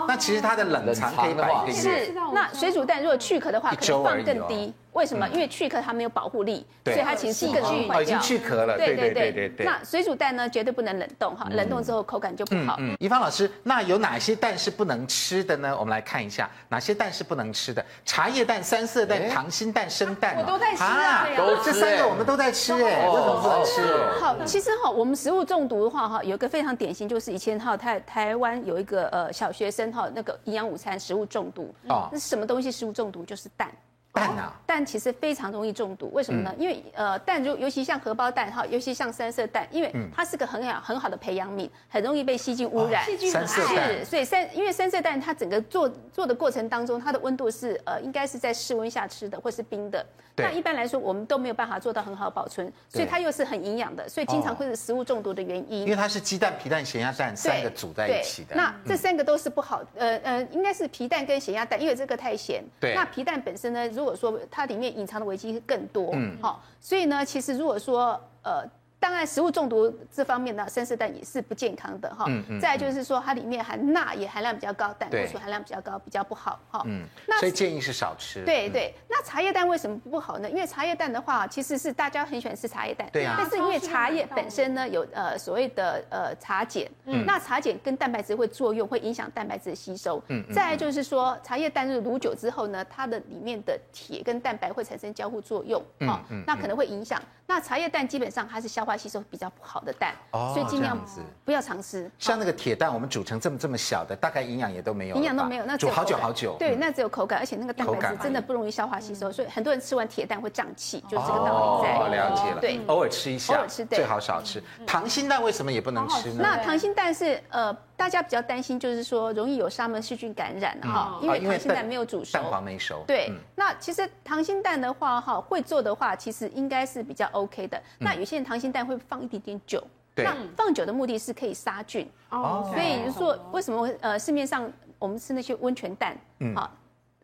[0.08, 2.06] 那其实它的冷藏可以摆一个月。
[2.06, 4.72] 是，那水煮蛋如果去壳的话，可以放更低。
[4.96, 5.28] 为什么？
[5.28, 8.02] 因为去壳它没有保护力，所以它其实是更容易坏掉。
[8.02, 8.78] 已经去壳了。
[8.78, 9.66] 对对对对对。
[9.66, 12.76] 那水煮蛋呢，绝对不能冷冻哈，冷冻之后口感就不好。
[12.78, 15.76] 嗯，宜芳老师，那有哪些蛋是不能吃的呢？
[15.78, 17.84] 我们来看一下，哪些蛋是不能吃的？
[18.06, 21.26] 茶叶蛋、三色蛋、溏心蛋、生蛋，我都在吃啊。
[21.62, 23.82] 这三个我们都在吃哎，为什么不能吃？
[24.18, 33.22] 好，其实哈，我们食物中毒的话哈，有一个非常典型，就是以前哈台台湾有一个呃小学生哈，那个营养午餐食物中毒哦，那是什么东西食物中毒？
[33.24, 33.70] 就是蛋。
[34.16, 36.54] 蛋啊，蛋其实非常容易中毒，为什么呢？
[36.58, 43.04] 因为呃，蛋如尤其像荷包蛋哈，尤其像三色蛋，因为它是个很好很好的培养皿，很容易被细菌污染。
[43.04, 50.04] 细菌三色蛋，所以三因为三色蛋它整个做做的过程当中，它的温度是呃应该是在室温下吃的，或是冰的。
[50.38, 55.80] 那一般来说，我们都没有办法做到很好保存，所以它又是很营养的，所以经常会是食物中毒的原因。
[55.80, 58.54] 因为它是鸡蛋、皮蛋、咸鸭蛋三个组在一起的。
[58.54, 62.62] 那这三个都是不好，呃呃，应该是皮蛋跟咸鸭蛋，因为这个太咸。
[62.78, 62.94] 对。
[62.94, 68.62] 那皮蛋本身呢，如果说它里面隐藏的危机更多，嗯，好，所以呢，其实如果说呃。
[68.98, 72.24] 当然，食物中毒这方面呢，三色蛋也是不健康的哈。
[72.28, 72.60] 嗯嗯。
[72.60, 76.82] 再来就是说，它里面含钠也含量比较高，胆固醇含量比较高，比较不好哈。
[76.86, 77.06] 嗯。
[77.26, 78.42] 那所以建议是少吃。
[78.44, 78.94] 对对。
[79.08, 80.50] 那茶叶蛋为什么不好呢？
[80.50, 83.08] 因为茶叶蛋的话，其实是大家很喜欢吃茶叶蛋。
[83.12, 83.36] 对啊。
[83.38, 87.24] 但是因为茶叶本身呢有呃所谓的呃茶碱，嗯。
[87.26, 90.20] 那茶碱跟蛋白质会作用，会影响蛋白质的吸收。
[90.28, 90.42] 嗯。
[90.52, 95.84] 再来就是说，茶叶蛋入卤久之后呢，它的里面的铁跟蛋白会产生交互作用。
[96.00, 96.44] 嗯嗯。
[96.46, 97.20] 那可能会影响。
[97.48, 100.96] 那茶叶蛋基本上它是消化吸收比较不好的蛋，所以尽量
[101.44, 102.10] 不要常吃。
[102.18, 105.64] 像那个铁蛋，我们煮成这么这么小的，大概营养也都没有，营养都没有。
[105.66, 111.98] 那煮好久好久，对，那只有口感，而且那个蛋白质真的不容易消化吸收，所以很多人吃完铁蛋会胀气，就是这个道理在。
[111.98, 112.60] 哦，了解了。
[112.60, 114.62] 对，偶尔吃一下，偶尔吃，最好少吃。
[114.86, 116.40] 溏心蛋为什么也不能吃呢？
[116.42, 117.76] 那溏心蛋是呃。
[117.96, 123.02] 大家比较担心就是说容易有沙门氏菌感染哈，因为溏心蛋没有煮熟，蛋黄没熟。
[123.06, 127.82] 对，那其实溏心蛋的话哈，会做的话，其实应该是比较 OK 的。
[127.98, 129.82] 那有些人溏心蛋会放一点点酒，
[130.14, 132.70] 那放酒的目的是可以杀菌哦。
[132.72, 136.16] 所以说为什么呃市面上我们吃那些温泉蛋，
[136.54, 136.70] 啊，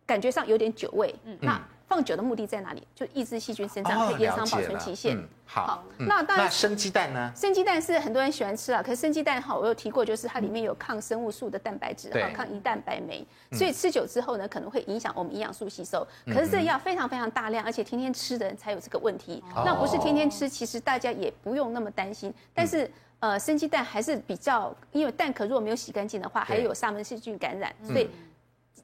[0.07, 1.61] 感觉上有点酒味，嗯那。
[1.93, 2.83] 放酒的目的在哪里？
[2.95, 5.23] 就抑制细菌生长，可以延长保存期限。
[5.45, 7.31] 好，那当然生鸡蛋呢？
[7.37, 13.23] 生鸡蛋是很多人喜欢吃啊，可是生鸡蛋哈，我有提过，就是它里面有抗生物素的蛋白质，哈，抗胰蛋白酶，
[13.53, 16.07] 所以吃久之后呢，可能会影响我们营养素吸收。
[16.25, 19.45] 可是这个药非常非常大量，而且天天吃的人才有这个问题。
[19.55, 22.33] 那不是天天吃，其实大家也不用那么担心。
[22.55, 22.91] 但是
[23.21, 28.09] 呃，生鸡蛋还是比较，因为蛋壳如果没有洗干净的话，还有沙门氏菌感染，所以。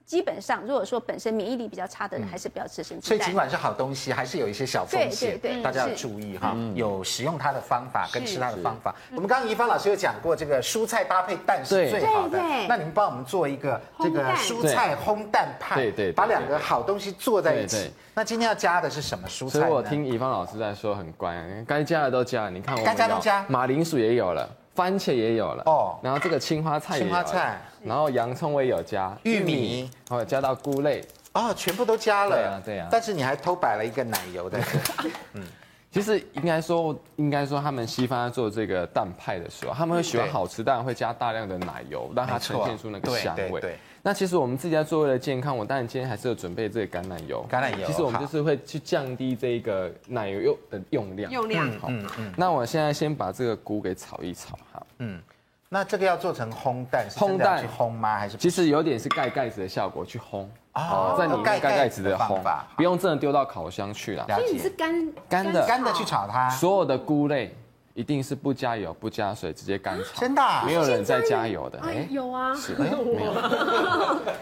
[0.08, 3.02] 基本上，如果说本身免疫力比较差的人，还是不要吃生鸡蛋。
[3.08, 6.56] 所以尽管是好东西，还是有一些小风险，大家要注意哈。
[6.74, 8.96] 有使用它的方法跟吃它的方法。
[9.10, 12.38] 我们刚刚怡芳老师有讲过，这个蔬菜搭配蛋是最好的。
[12.66, 17.92] 那你们帮我们做一个这个蔬菜烘蛋派，对对，把两个好东西做在一起。
[18.14, 19.58] 那今天要加的是什么蔬菜？
[19.58, 21.36] 所以我听怡芳老师在说很乖，
[21.66, 22.48] 该加的都加。
[22.48, 24.48] 你看我们该加都加，马铃薯也有了。
[24.78, 34.60] 番茄也有了哦，然后这个青花菜，青花菜，然后洋葱我也有加，玉米，哦，加到菇类，哦，全部都加了，对啊，对啊，但是你还偷摆了一个奶油的，
[35.34, 35.42] 嗯，
[35.90, 43.60] 其实应该说，应该说他们西方在做这个蛋派的时候，他们会喜欢好吃，但会加大量的奶油，让它呈现出那个香味。
[43.60, 43.76] 对。
[44.08, 47.44] 那其实我们自己在做为了健康，我当然今天还是有准备这个橄榄油。
[47.46, 51.30] 橄榄油，其实我们就是会去降低这个奶油用的用量。
[51.30, 51.88] 用量，好。
[51.90, 52.32] 嗯嗯。
[52.34, 54.86] 那我现在先把这个菇给炒一炒，哈。
[55.00, 55.20] 嗯。
[55.68, 58.16] 那这个要做成烘蛋，烘蛋去烘吗？
[58.16, 58.38] 还是？
[58.38, 60.46] 其实有点是盖盖子的效果去烘。
[60.72, 61.14] 哦。
[61.18, 64.24] 在里面盖盖子的烘法，不用真的丢到烤箱去了。
[64.26, 66.48] 所以你是干干的干的去炒它。
[66.48, 67.54] 所有的菇类。
[67.98, 70.20] 一定是不加油、不加水，直接干炒。
[70.20, 71.80] 真的，没有人在加油的。
[71.80, 72.90] 哎，有啊，没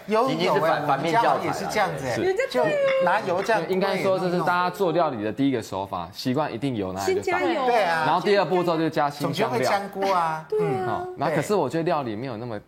[0.08, 2.06] 有， 有有反反面教也是这样子，
[2.50, 2.62] 就
[3.02, 3.62] 拿油这样。
[3.70, 8.04] 应该说这是大家做料理的第一个手法，习惯一定油拿先加油，对啊。
[8.04, 9.70] 然后第二步骤就加新香料。
[9.70, 11.02] 香菇啊，对啊。
[11.16, 12.60] 然后可是我觉得料理没有那么。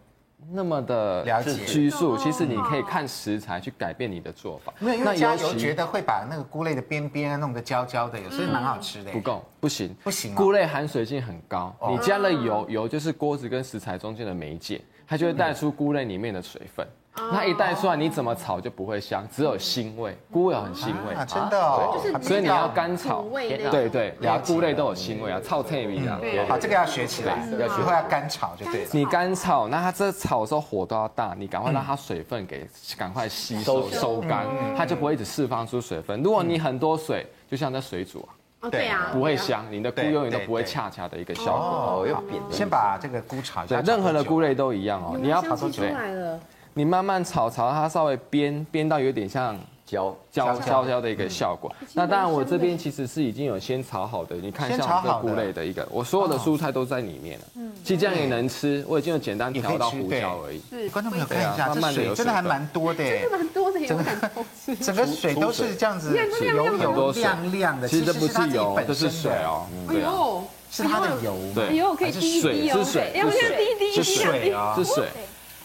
[0.51, 4.72] 那么的了解拘束，其实你可以看食材去改变你的做法。
[4.78, 9.11] 没有，因为加油觉得会把那个菇类的边边弄得焦焦的，有时候蛮好吃的。
[9.12, 10.34] 不够，不行，不行。
[10.34, 16.86] 菇类含水性很高，你加了油，油就是锅子跟食材中间的媒介，它就会带出菇类里面的水分。
[17.33, 20.16] 那一带出来，你怎么炒就不会香，只有腥味。
[20.31, 22.01] 菇有很腥味，真的哦。
[22.23, 23.23] 所以你要干炒，
[23.71, 26.19] 对对，连菇类都有腥味啊，臭菜米啊。
[26.49, 28.87] 好，这个要学起来，要学会要干炒就对。
[28.93, 32.66] 你干炒，那它这炒的时候火都要大，你赶快让它水分给
[32.97, 34.47] 赶快吸收收干，
[34.77, 36.23] 它就不会一直释放出水分。
[36.23, 38.27] 如果你很多水，就像在水煮
[38.61, 41.53] 啊，对啊，不会香，你的菇永远都不会恰恰的一个效果。
[41.53, 42.41] 哦，又扁。
[42.51, 43.81] 先把这个菇炒一下。
[43.81, 46.41] 任何的菇类都一样哦，你要炒出来了。
[46.79, 51.74] 你慢慢炒，炒它稍微煸煸到有点像焦焦焦焦的一个效果。
[51.93, 57.45] 那当然，我这边其实是已经有先炒好的，你看像这个菇类的一个，我所有的蔬菜都在里面了。
[57.57, 60.62] 嗯，其实这样也能吃，我已经有简单调到胡椒而已。
[60.70, 64.05] 是，观众朋友看一下，这水真的还蛮多的，真的蛮多的，整个
[64.81, 67.89] 整个水都是这样子油油亮亮的。
[67.89, 69.66] 其实这不是油，这是水哦。
[69.89, 74.01] 哎呦，是它的油，对，油可以滴一滴哦，水，要不要滴一滴？
[74.01, 75.09] 是水啊，是水。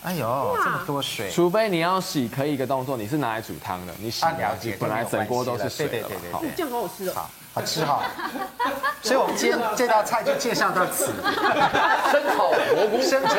[0.04, 1.32] 哎呦，这么多水！
[1.32, 6.10] 除非你要洗，可以一个动作，你是拿来煮汤的，你洗了解，本来整锅都是水的。
[6.32, 7.14] 好，这样好好吃哦。
[7.16, 7.32] 好
[7.62, 8.02] 吃哈，
[9.02, 11.06] 所以我们今天这道菜就介绍到此。
[12.12, 13.36] 生炒蘑菇，生炒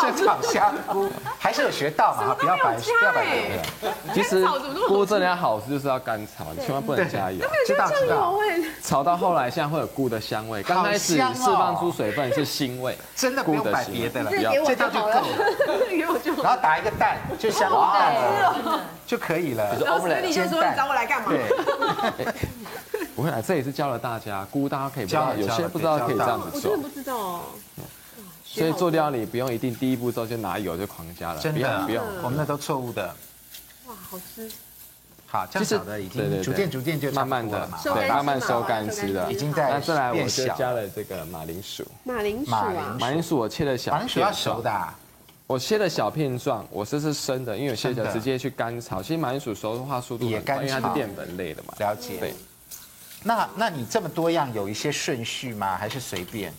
[0.00, 2.36] 生炒香菇，还是有学到嘛？
[2.38, 3.90] 不要白不要白油。
[4.14, 4.46] 其实
[4.86, 7.44] 菇真的要好吃，就是要干炒，你千万不能加油。
[7.66, 8.34] 知道知道。
[8.82, 10.62] 炒到后来，现在会有菇的香味。
[10.62, 14.30] 刚开始释放出水分是腥味， 真的不用摆别的了，
[14.64, 15.22] 这道就够了。
[16.42, 19.74] 然后打一个蛋，就香蛋了，就可以了。
[19.80, 21.32] 老师你先说你找我来干嘛？
[23.16, 26.72] 不会啊，这也是教了大家，估大家可以教，有些不知道可以这样子做。
[26.72, 27.40] 我真的不知道哦。
[28.44, 33.06] 所以做料理不用一定第一步骤就拿油就狂加了，真的不用，我们那都错误的。
[33.86, 34.50] 哇，好吃。
[35.26, 41.84] 好，这样炒的已经逐渐逐渐就慢慢的，对，慢慢收干吃的，已经在那再来我就加了这个马铃薯。
[42.04, 44.72] 马铃薯啊，马铃薯我切的小，马铃薯要熟的。
[45.48, 49.02] 我切的小片状，我这是生的，因为有些人直接去干炒。
[49.02, 51.74] 其实马铃薯熟的话速度很快，因为它是淀粉类的嘛。
[51.78, 52.18] 了解。
[52.18, 52.34] 对。
[53.26, 55.76] 那那你这么多样有一些顺序吗？
[55.76, 56.52] 还是随便？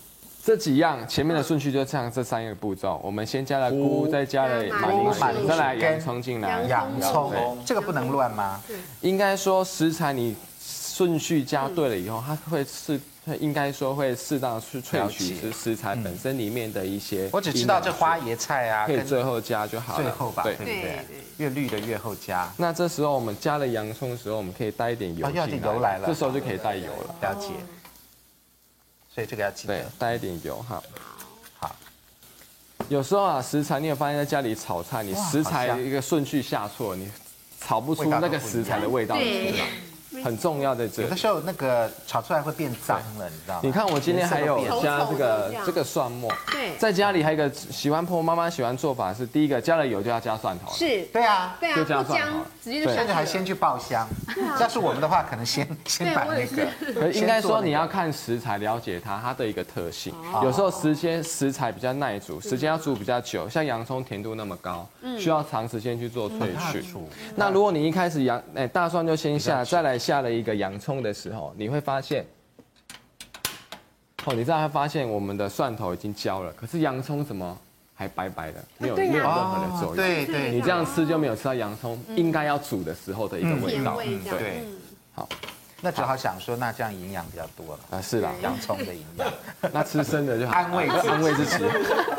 [0.44, 6.64] 这几样前面的顺序就这样，这三个步骤，我们先加了菇，再加了马铃薯，再来洋葱进来。
[6.64, 8.62] 洋葱，这个不能乱吗？
[9.00, 13.00] 应该说食材你顺序加对了以后，它会是
[13.36, 17.30] 应该说会适当去萃取食材本身里面的一些。
[17.34, 20.04] 我只知道这花椰菜啊，可以最后加就好了。
[20.04, 21.06] 最后吧，对不对？
[21.38, 22.52] 越绿的越后加。
[22.58, 25.68] 那这时候我们加了洋葱的时候，我们可以带一点油进来。
[25.68, 27.16] 油来了，这时候就可以带油了。
[27.22, 27.48] 了解。
[29.14, 30.82] 所以这个要记得带一点油哈。
[31.60, 31.76] 好。
[32.90, 37.12] 有时候啊，食材你有发现在家里炒菜，你食材一个顺序下错，你
[37.60, 39.68] 炒不出那个食材的味道出来。
[40.24, 43.62] 很重要的，有的时候那个炒出来会变脏了，你知道吗？
[43.64, 54.08] 你看我今天还有加这个这个蒜末，对，在家里还有一个喜欢婆婆妈妈喜欢做法是，第一个加了油就要加蒜头，是，对啊，对啊，就加蒜头，直接就甚至还先去爆香。
[54.60, 59.64] 要是我们的话，可能先先把那个，应该说你要看食材，了解它它的一个。
[59.68, 60.14] 特性。
[60.42, 64.88] 有时候时间食材比较耐煮，时间要煮比较久，像洋葱甜度那么高，
[65.20, 66.82] 需要长时间去做萃取。
[67.36, 70.00] 那如果你一开始洋哎大蒜就先下，再来。
[70.08, 72.26] 下了一个洋葱的时候，你会发现，
[74.24, 77.58] 哦，你知道会发现我们的蒜头已经焦了，可是洋葱怎么
[77.94, 79.96] 还白白的，没有没有任何的作用。
[79.98, 83.98] 对对，你这样吃就没有吃到洋葱应该要煮的时候的一个味道。
[83.98, 84.64] 对，
[85.14, 85.28] 好。
[85.82, 89.28] 那只好想说，那这样营养比较多了啊，是啦，洋葱的营养，
[89.72, 91.70] 那吃生的就好，安慰安慰之词，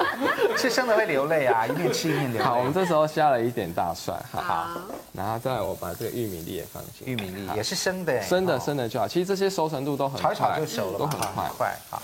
[0.56, 2.44] 吃生的会流泪啊，一面吃一面流泪。
[2.44, 4.68] 好，我们这时候下了一点大蒜，好，
[5.12, 11.76] 然后再来我把这个玉米粒也放进，玉米粒也是生的，生的生的就好，其实这些熟成度都很快，炒一炒就熟了，都很快快。
[11.90, 12.00] 好。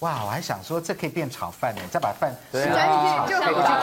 [0.00, 3.34] 哇，我还想说这可以变炒饭呢，再把饭对啊，就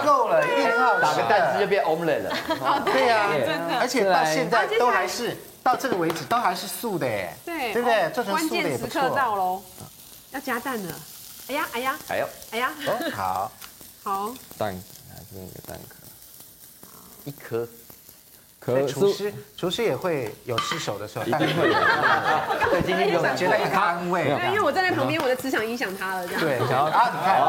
[0.06, 2.82] 够了，一号打个蛋汁就变 omelette 了。
[2.86, 5.36] 对呀，真的，而且到现在都还是
[5.66, 8.07] 到这个为止都还是素的耶，对，对不对？
[8.11, 8.88] 做成素的也不错。
[8.88, 9.63] 关键时刻到喽，
[10.30, 10.95] 要加蛋了。
[11.47, 12.72] 哎呀，哎呀，哎呦，哎呀，
[13.16, 13.51] 好，
[14.03, 15.95] 好，蛋还是那个蛋壳，
[17.24, 17.68] 一颗。
[18.88, 21.74] 厨师，厨师也会有失手的时候，一定会有。
[22.72, 24.26] 对，今天有觉得很安慰。
[24.26, 26.41] 对，因为我站在旁边，我的磁场影响他了，这样。
[26.41, 27.39] 对，然后啊，你看，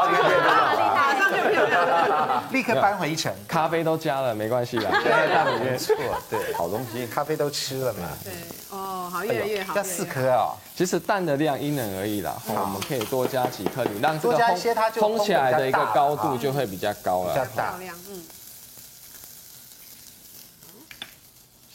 [0.95, 3.33] 马上就漂亮，立刻搬回一城。
[3.47, 4.83] 咖啡都加了，没关系的。
[5.03, 5.95] 对，蛋里面错，
[6.29, 8.07] 对，好东西，咖啡都吃了嘛。
[8.23, 8.33] 对，
[8.69, 9.75] 哦，好，越来越好。
[9.75, 10.53] 要四颗哦。
[10.75, 17.33] 其实蛋的量因人而异啦，我们可以多加几颗，你让这个烘起来的一个高度就会比较高了。
[17.33, 17.73] 比较大，
[18.09, 18.23] 嗯。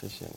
[0.03, 0.31] 谢谢你。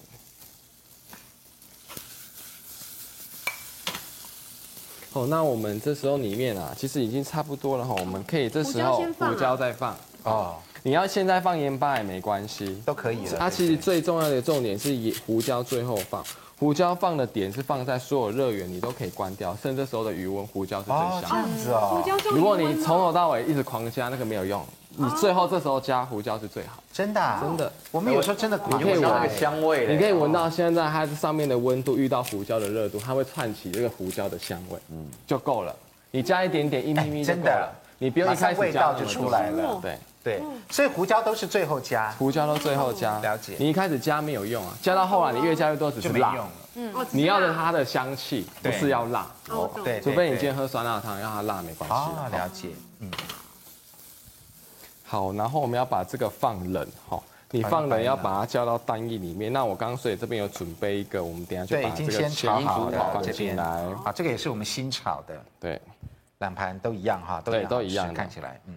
[5.13, 7.95] 哦，那我们这时候里面啊，其实已经差不多了哈。
[7.99, 10.57] 我们可以这时候胡椒再放哦。
[10.83, 13.39] 你要现在放盐巴也没关系，都可以了。
[13.39, 16.25] 它其实最重要的重点是盐胡椒最后放。
[16.59, 21.29] 胡椒放的点是放在所有热源，你都可以关掉，甚至这时候的余温，胡椒是最香的。
[21.29, 22.03] 这样子哦。
[22.31, 24.65] 如果你从头到尾一直狂加，那个没有用。
[24.97, 27.73] 你最后这时候加胡椒是最好，真的，真的。
[27.91, 29.03] 我们有时候真的，你可以闻。
[29.03, 35.75] 那个香味，你可以闻到现在它上面的温度遇到胡椒的热度，它会串起这个胡椒的香味，嗯，就够了。
[36.11, 39.79] 你加一点点一咪咪就够了，你不用一开始味道就出来了。
[39.81, 39.99] 对。
[40.27, 43.21] 对，所以胡椒都是最后加，胡椒都最后加。
[43.21, 43.55] 了解。
[43.61, 46.35] 你一开始加没有用啊，加到后来你越加越多只是辣。
[46.75, 49.25] 嗯，你要的它的香气不是要辣。
[49.51, 51.95] 哦，对，除非你今天喝酸辣汤，让它辣没关系。
[51.95, 53.09] 哦，了解，嗯。
[55.07, 59.53] 好，然后我们要把这个放冷哈，你放冷要把它浇到蛋液里面。
[59.53, 63.65] 那我刚刚所以这边有准备一个，我们等下就把这个先炒好的放进来。
[64.05, 65.81] 啊，这个也是我们新炒的，对，
[66.39, 68.75] 两盘都一样哈，对，都一样，看起来，嗯，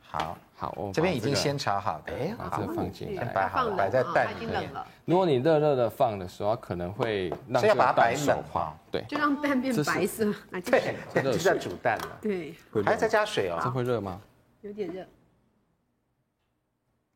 [0.00, 4.70] 好，好，我这边已经先炒好的，哎，把这个放进来，摆好，摆在蛋里面。
[5.06, 10.32] 如果你热热的放的时候，可能会让这个蛋熟化，对，就让蛋变白色，
[10.64, 12.54] 对，这就在煮蛋了，对，
[12.84, 14.20] 还要再加水哦，这会热吗？
[14.60, 15.04] 有点热。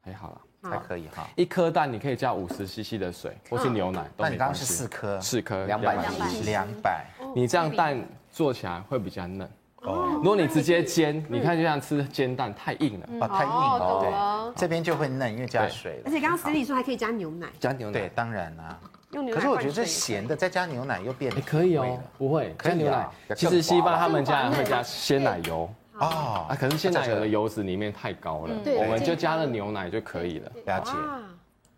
[0.04, 1.28] 还好了，还可以哈。
[1.36, 4.30] 一颗蛋你可以加五十 CC 的水，或是牛奶都没关系。
[4.30, 7.06] 那你刚刚是四颗，四颗两百 CC，两百。
[7.34, 7.96] 你这样蛋
[8.30, 9.48] 做起来会比较嫩。
[9.82, 10.10] 哦。
[10.16, 14.52] 如果你直接煎，你看就像吃煎蛋太硬了，哦，太硬了。
[14.54, 16.02] 对，这边就会嫩，因为加水。
[16.04, 17.92] 而且刚刚 Cindy 说还可以加牛奶，加牛奶。
[17.92, 18.78] 对，当然啦。
[19.12, 21.30] 可是我觉得这咸的再加牛奶又变。
[21.42, 23.08] 可以哦，不会，加牛奶。
[23.36, 25.68] 其实西方他们家人会加鲜奶油。
[26.02, 30.52] 哦，啊，可是现在有的油脂里面太高了，我们就加了牛奶就可以了。
[30.66, 30.92] 了解，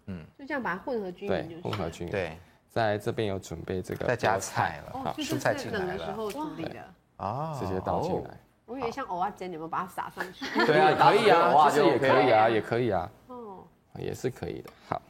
[0.07, 2.11] 嗯，就这样把它混合均匀就混合均匀。
[2.11, 2.39] 对，
[2.71, 5.87] 在这边有准备这个，再加菜了，好，蔬菜进来了。
[5.87, 6.81] 冷的时候处理的，
[7.19, 8.31] 哦，直接倒进来。
[8.67, 10.47] 我以为像蚵仔煎，你们把它撒上去。
[10.65, 13.63] 对啊，可以啊，其实也可以啊，也可以啊，哦，
[13.99, 14.71] 也是可以的。
[14.89, 15.03] 好，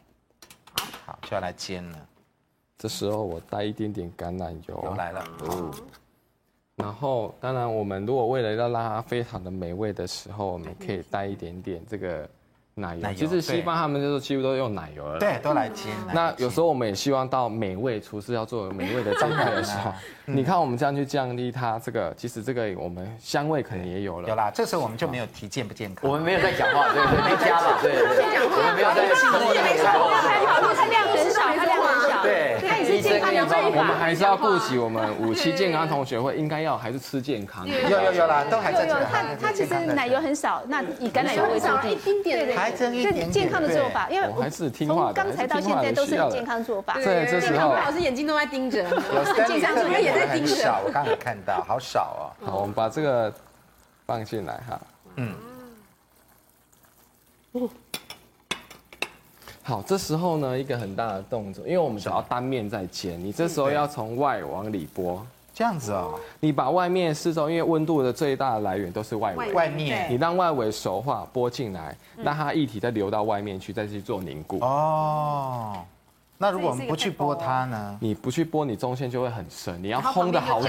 [1.07, 1.99] 好，就要来煎了。
[2.77, 5.25] 这时候我带一点点橄榄油来了。
[6.77, 12.29] 然后，当然，我们如果为了要让它非常的美味的时候，我们可以带一点点这个
[12.75, 15.93] 奶油，其实西方他们就是几乎都用奶油了，对，都来煎。
[16.12, 19.93] 那有时候我们也希望到美味，厨师要做美味的煎蛋的时候，
[20.27, 24.29] 你看我们这样去降低它这个，其实这个我们香味可能也有了。
[24.29, 28.03] 有啦，这时候我们就没有提健不健康，我们没有在讲话，对对，没加嘛，对对。
[28.51, 29.39] 我们没有在讲话，
[33.47, 37.67] 我们还是要顾及我们 五期健康同学会应该要还是吃健康。
[37.67, 38.87] 有有有啦，都还在。
[38.87, 42.55] 有有，它它其实奶油很少，那以橄榄油为主，一丁点的。
[42.55, 43.31] 还真一点点。
[43.31, 46.95] 健康的做法，因为我还是听话的，从刚才到现在都是很健康做法。
[46.95, 48.83] 对，这时候老师眼睛都在盯着，
[49.47, 50.81] 健康主任也在盯着。
[50.85, 52.47] 我刚才看到，好少哦。
[52.47, 53.33] 好，我们把这个
[54.07, 54.81] 放进来哈。
[55.17, 55.35] 嗯。
[59.67, 65.27] 好，这时候呢，一个很大的动作，因为我们想要单面在煎，你这时候要从外往里拨。
[65.55, 74.59] 这样子哦，你把外面四周，因为温度的最大的来源都是外围，外面，你让外围熟化，拨进来，让它液体再流到外面去，再去做凝固。
[74.61, 75.79] 哦，
[76.37, 77.97] 那如果我们不去拨它呢？
[78.01, 80.69] 你不去拨，你中线就会很深，你要烘的好久，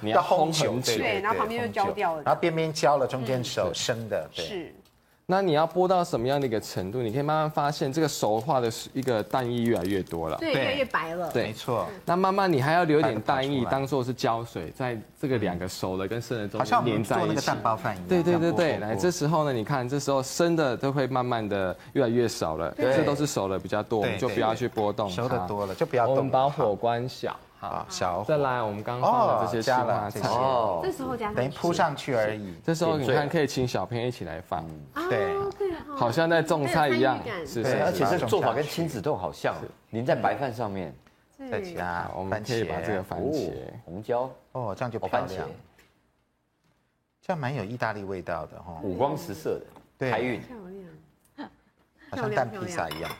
[0.00, 4.72] 你要烘很久，对，然后旁边就焦掉了，然后边边焦了，中间熟生的，是。
[5.30, 7.00] 那你要拨到什么样的一个程度？
[7.00, 11.30] 你可以慢慢发现，这个熟化的一个蛋液越来越多了，对，越来越白了。
[11.30, 11.86] 对，没错。
[12.04, 17.26] 那慢慢你还要留一点蛋液，当做是胶水，在这个两个熟的跟生的中间粘在一起。
[17.26, 18.08] 做那个蛋包饭一样。
[18.08, 25.08] 对对对对，来，这时候呢，你看，这时候生的都会慢慢的越来越少了，这都是熟的比较多，我们就不要去拨动。
[25.08, 26.16] 熟的多了就不要动。
[26.16, 27.36] 我们把火关小。
[27.60, 32.54] 好，小再来，我们刚刚放的这些青花菜，哦，这时候加等于铺上去而已。
[32.64, 34.64] 这时候你看，可以请小朋友一起来放，
[35.10, 35.36] 对，
[35.94, 39.54] 好像在种菜一样，是是，而且这做法跟亲子豆好像，
[39.90, 40.94] 淋在白饭上面，
[41.50, 43.52] 再加，我们可以把这个番茄、
[43.84, 45.46] 红椒，哦，这样就漂亮，
[47.20, 49.66] 这样蛮有意大利味道的哈，五光十色的，
[49.98, 50.40] 对，海韵，
[52.10, 53.10] 好像蛋披萨一样。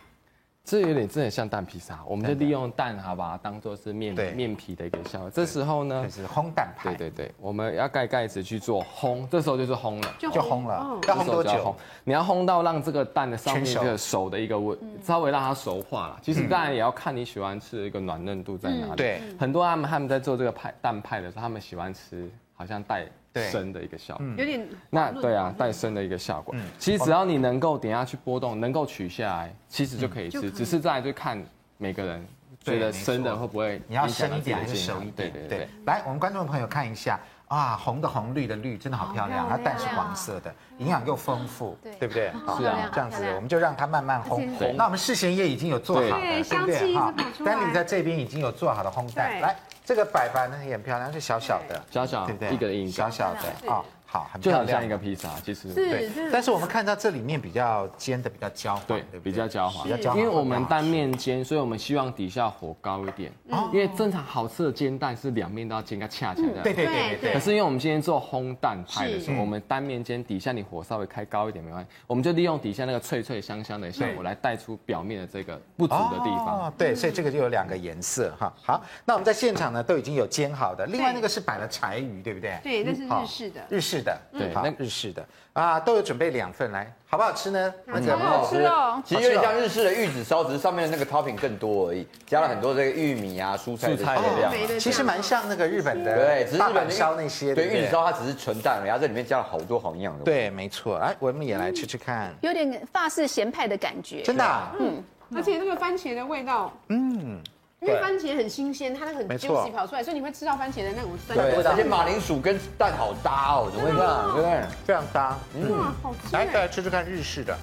[0.71, 5.29] 这有点真的像蛋披萨，我们就利用蛋，好把它当做是面面皮的一个效果。
[5.29, 6.95] 这时候呢，就是烘蛋派。
[6.95, 10.97] 对对对，我们要盖盖子去做烘，这时候就是烘了，就烘了。
[11.09, 11.75] 要烘多久？
[12.05, 16.21] 你要烘到让这个蛋的上面这个熟的一个温，稍微让它熟化了。
[16.23, 18.95] 其实当然也要看你喜欢吃的一个软嫩度在哪里。
[18.95, 23.05] 对，很多他们他们在做这个派蛋派的时候，他们喜欢吃好像带。
[23.35, 26.55] 生的一个效果，有点那对啊，带生的一个效果。
[26.79, 30.51] 其实只要你能够等下去波动，能够取下来，其实就可以吃。
[30.51, 31.41] 只是在就看
[31.79, 32.27] 每个人
[32.61, 35.31] 觉得生的会不会，你要生一点还是熟一点？
[35.31, 35.69] 对对对。
[35.87, 37.21] 来，我们观众朋友看一下
[37.51, 39.49] 啊，红的红，绿的绿，真的好漂亮。
[39.49, 42.31] 它蛋是黄色的，营养又丰富，对不对？
[42.57, 44.49] 是啊，这样子我们就让它慢慢烘。
[44.77, 46.95] 那我们事先也已经有做好了，对不对？
[46.95, 47.13] 哈，
[47.45, 49.57] 丹尼在这边已经有做好的烘蛋，来。
[49.85, 52.55] 这个摆盘呢也很漂亮，是小小的，小小，对不对？
[52.55, 53.83] 一个印，小小的啊，
[54.13, 56.11] 好，很漂亮，就好像一个披萨，其实对。
[56.33, 60.19] 但是我们看到这里面比较煎的比较焦黄，对，比较焦黄，比较焦黄。
[60.19, 63.31] 因为我们单面煎，所以我们希望底下火高一点。
[63.73, 66.61] 因为正常好吃的煎蛋是两面都要煎个恰恰的。
[66.63, 67.33] 对对对对。
[67.33, 76.63] 可是因为我们今天做烘蛋派的时候，我们单面煎，底下你火稍微开高一点没关系，我们就利用底下那个脆脆香香的效果来带出表面的这个不足的地方。
[76.63, 78.53] 哦，对，所以这个就有两个颜色哈。
[78.61, 82.59] 好，那我们在现场呢都已经有煎好的，另外那个是摆了柴鱼，对不对？
[82.65, 83.61] 对，那是日式的。
[83.69, 87.75] 日式的，对，那日式的啊，都有准备两份来，好不好吃呢？
[87.87, 94.51] 很好吃哦，其实有点像日式的玉子烧，只是上面的那个 topping 更多而已，加了很多这个玉米啊、蔬菜的料。
[94.79, 97.55] 其实蛮像那个日本的，对，只是日本烧那些。
[97.55, 100.25] 对，玉子烧它只是纯蛋，然后这里面加了好多好营养的。
[100.25, 100.97] 对，没错。
[100.97, 104.23] 哎，我们也来吃吃看，有点法式咸派的感觉。
[104.23, 104.45] 真的，
[104.79, 105.03] 嗯，
[105.35, 107.43] 而且那个番茄的味道，嗯。
[107.81, 111.71] 因为番茄很新鲜，它那个很 juicy 跑出来，所以你会吃到番茄的那种酸味道。
[111.71, 114.25] 而且马铃薯跟蛋好搭哦，怎么会这样？
[114.35, 114.63] 对不对？
[114.85, 115.39] 非常搭。
[115.71, 116.37] 哇，好吃！
[116.37, 117.57] 来，再来吃吃看日式的。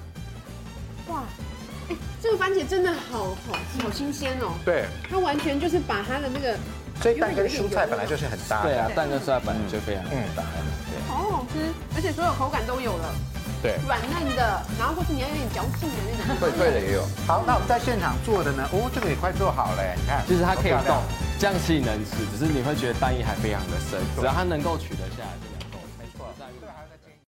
[1.06, 1.22] 哇，
[1.88, 4.50] 哎，这个番茄真的好好好新鲜哦。
[4.64, 4.86] 对。
[5.08, 6.56] 它完全就是把它的那个，
[7.00, 8.62] 所以蛋跟蔬菜本来就是很搭。
[8.62, 10.02] 对啊，蛋跟蔬菜本来就非常
[10.34, 10.42] 搭。
[10.90, 11.60] 对，好好吃，
[11.94, 13.14] 而且所有口感都有了。
[13.62, 17.02] 对，软嫩的，然后或是你要有点嚼劲的那种，脆脆的也有。
[17.26, 18.68] 好，那我们在现场做的呢？
[18.72, 21.02] 哦，这个也快做好了，你看，其实它可以动，
[21.38, 25.34] 这样其实能吃，只是你会觉得蛋液还非常的深，只要它能够取得下来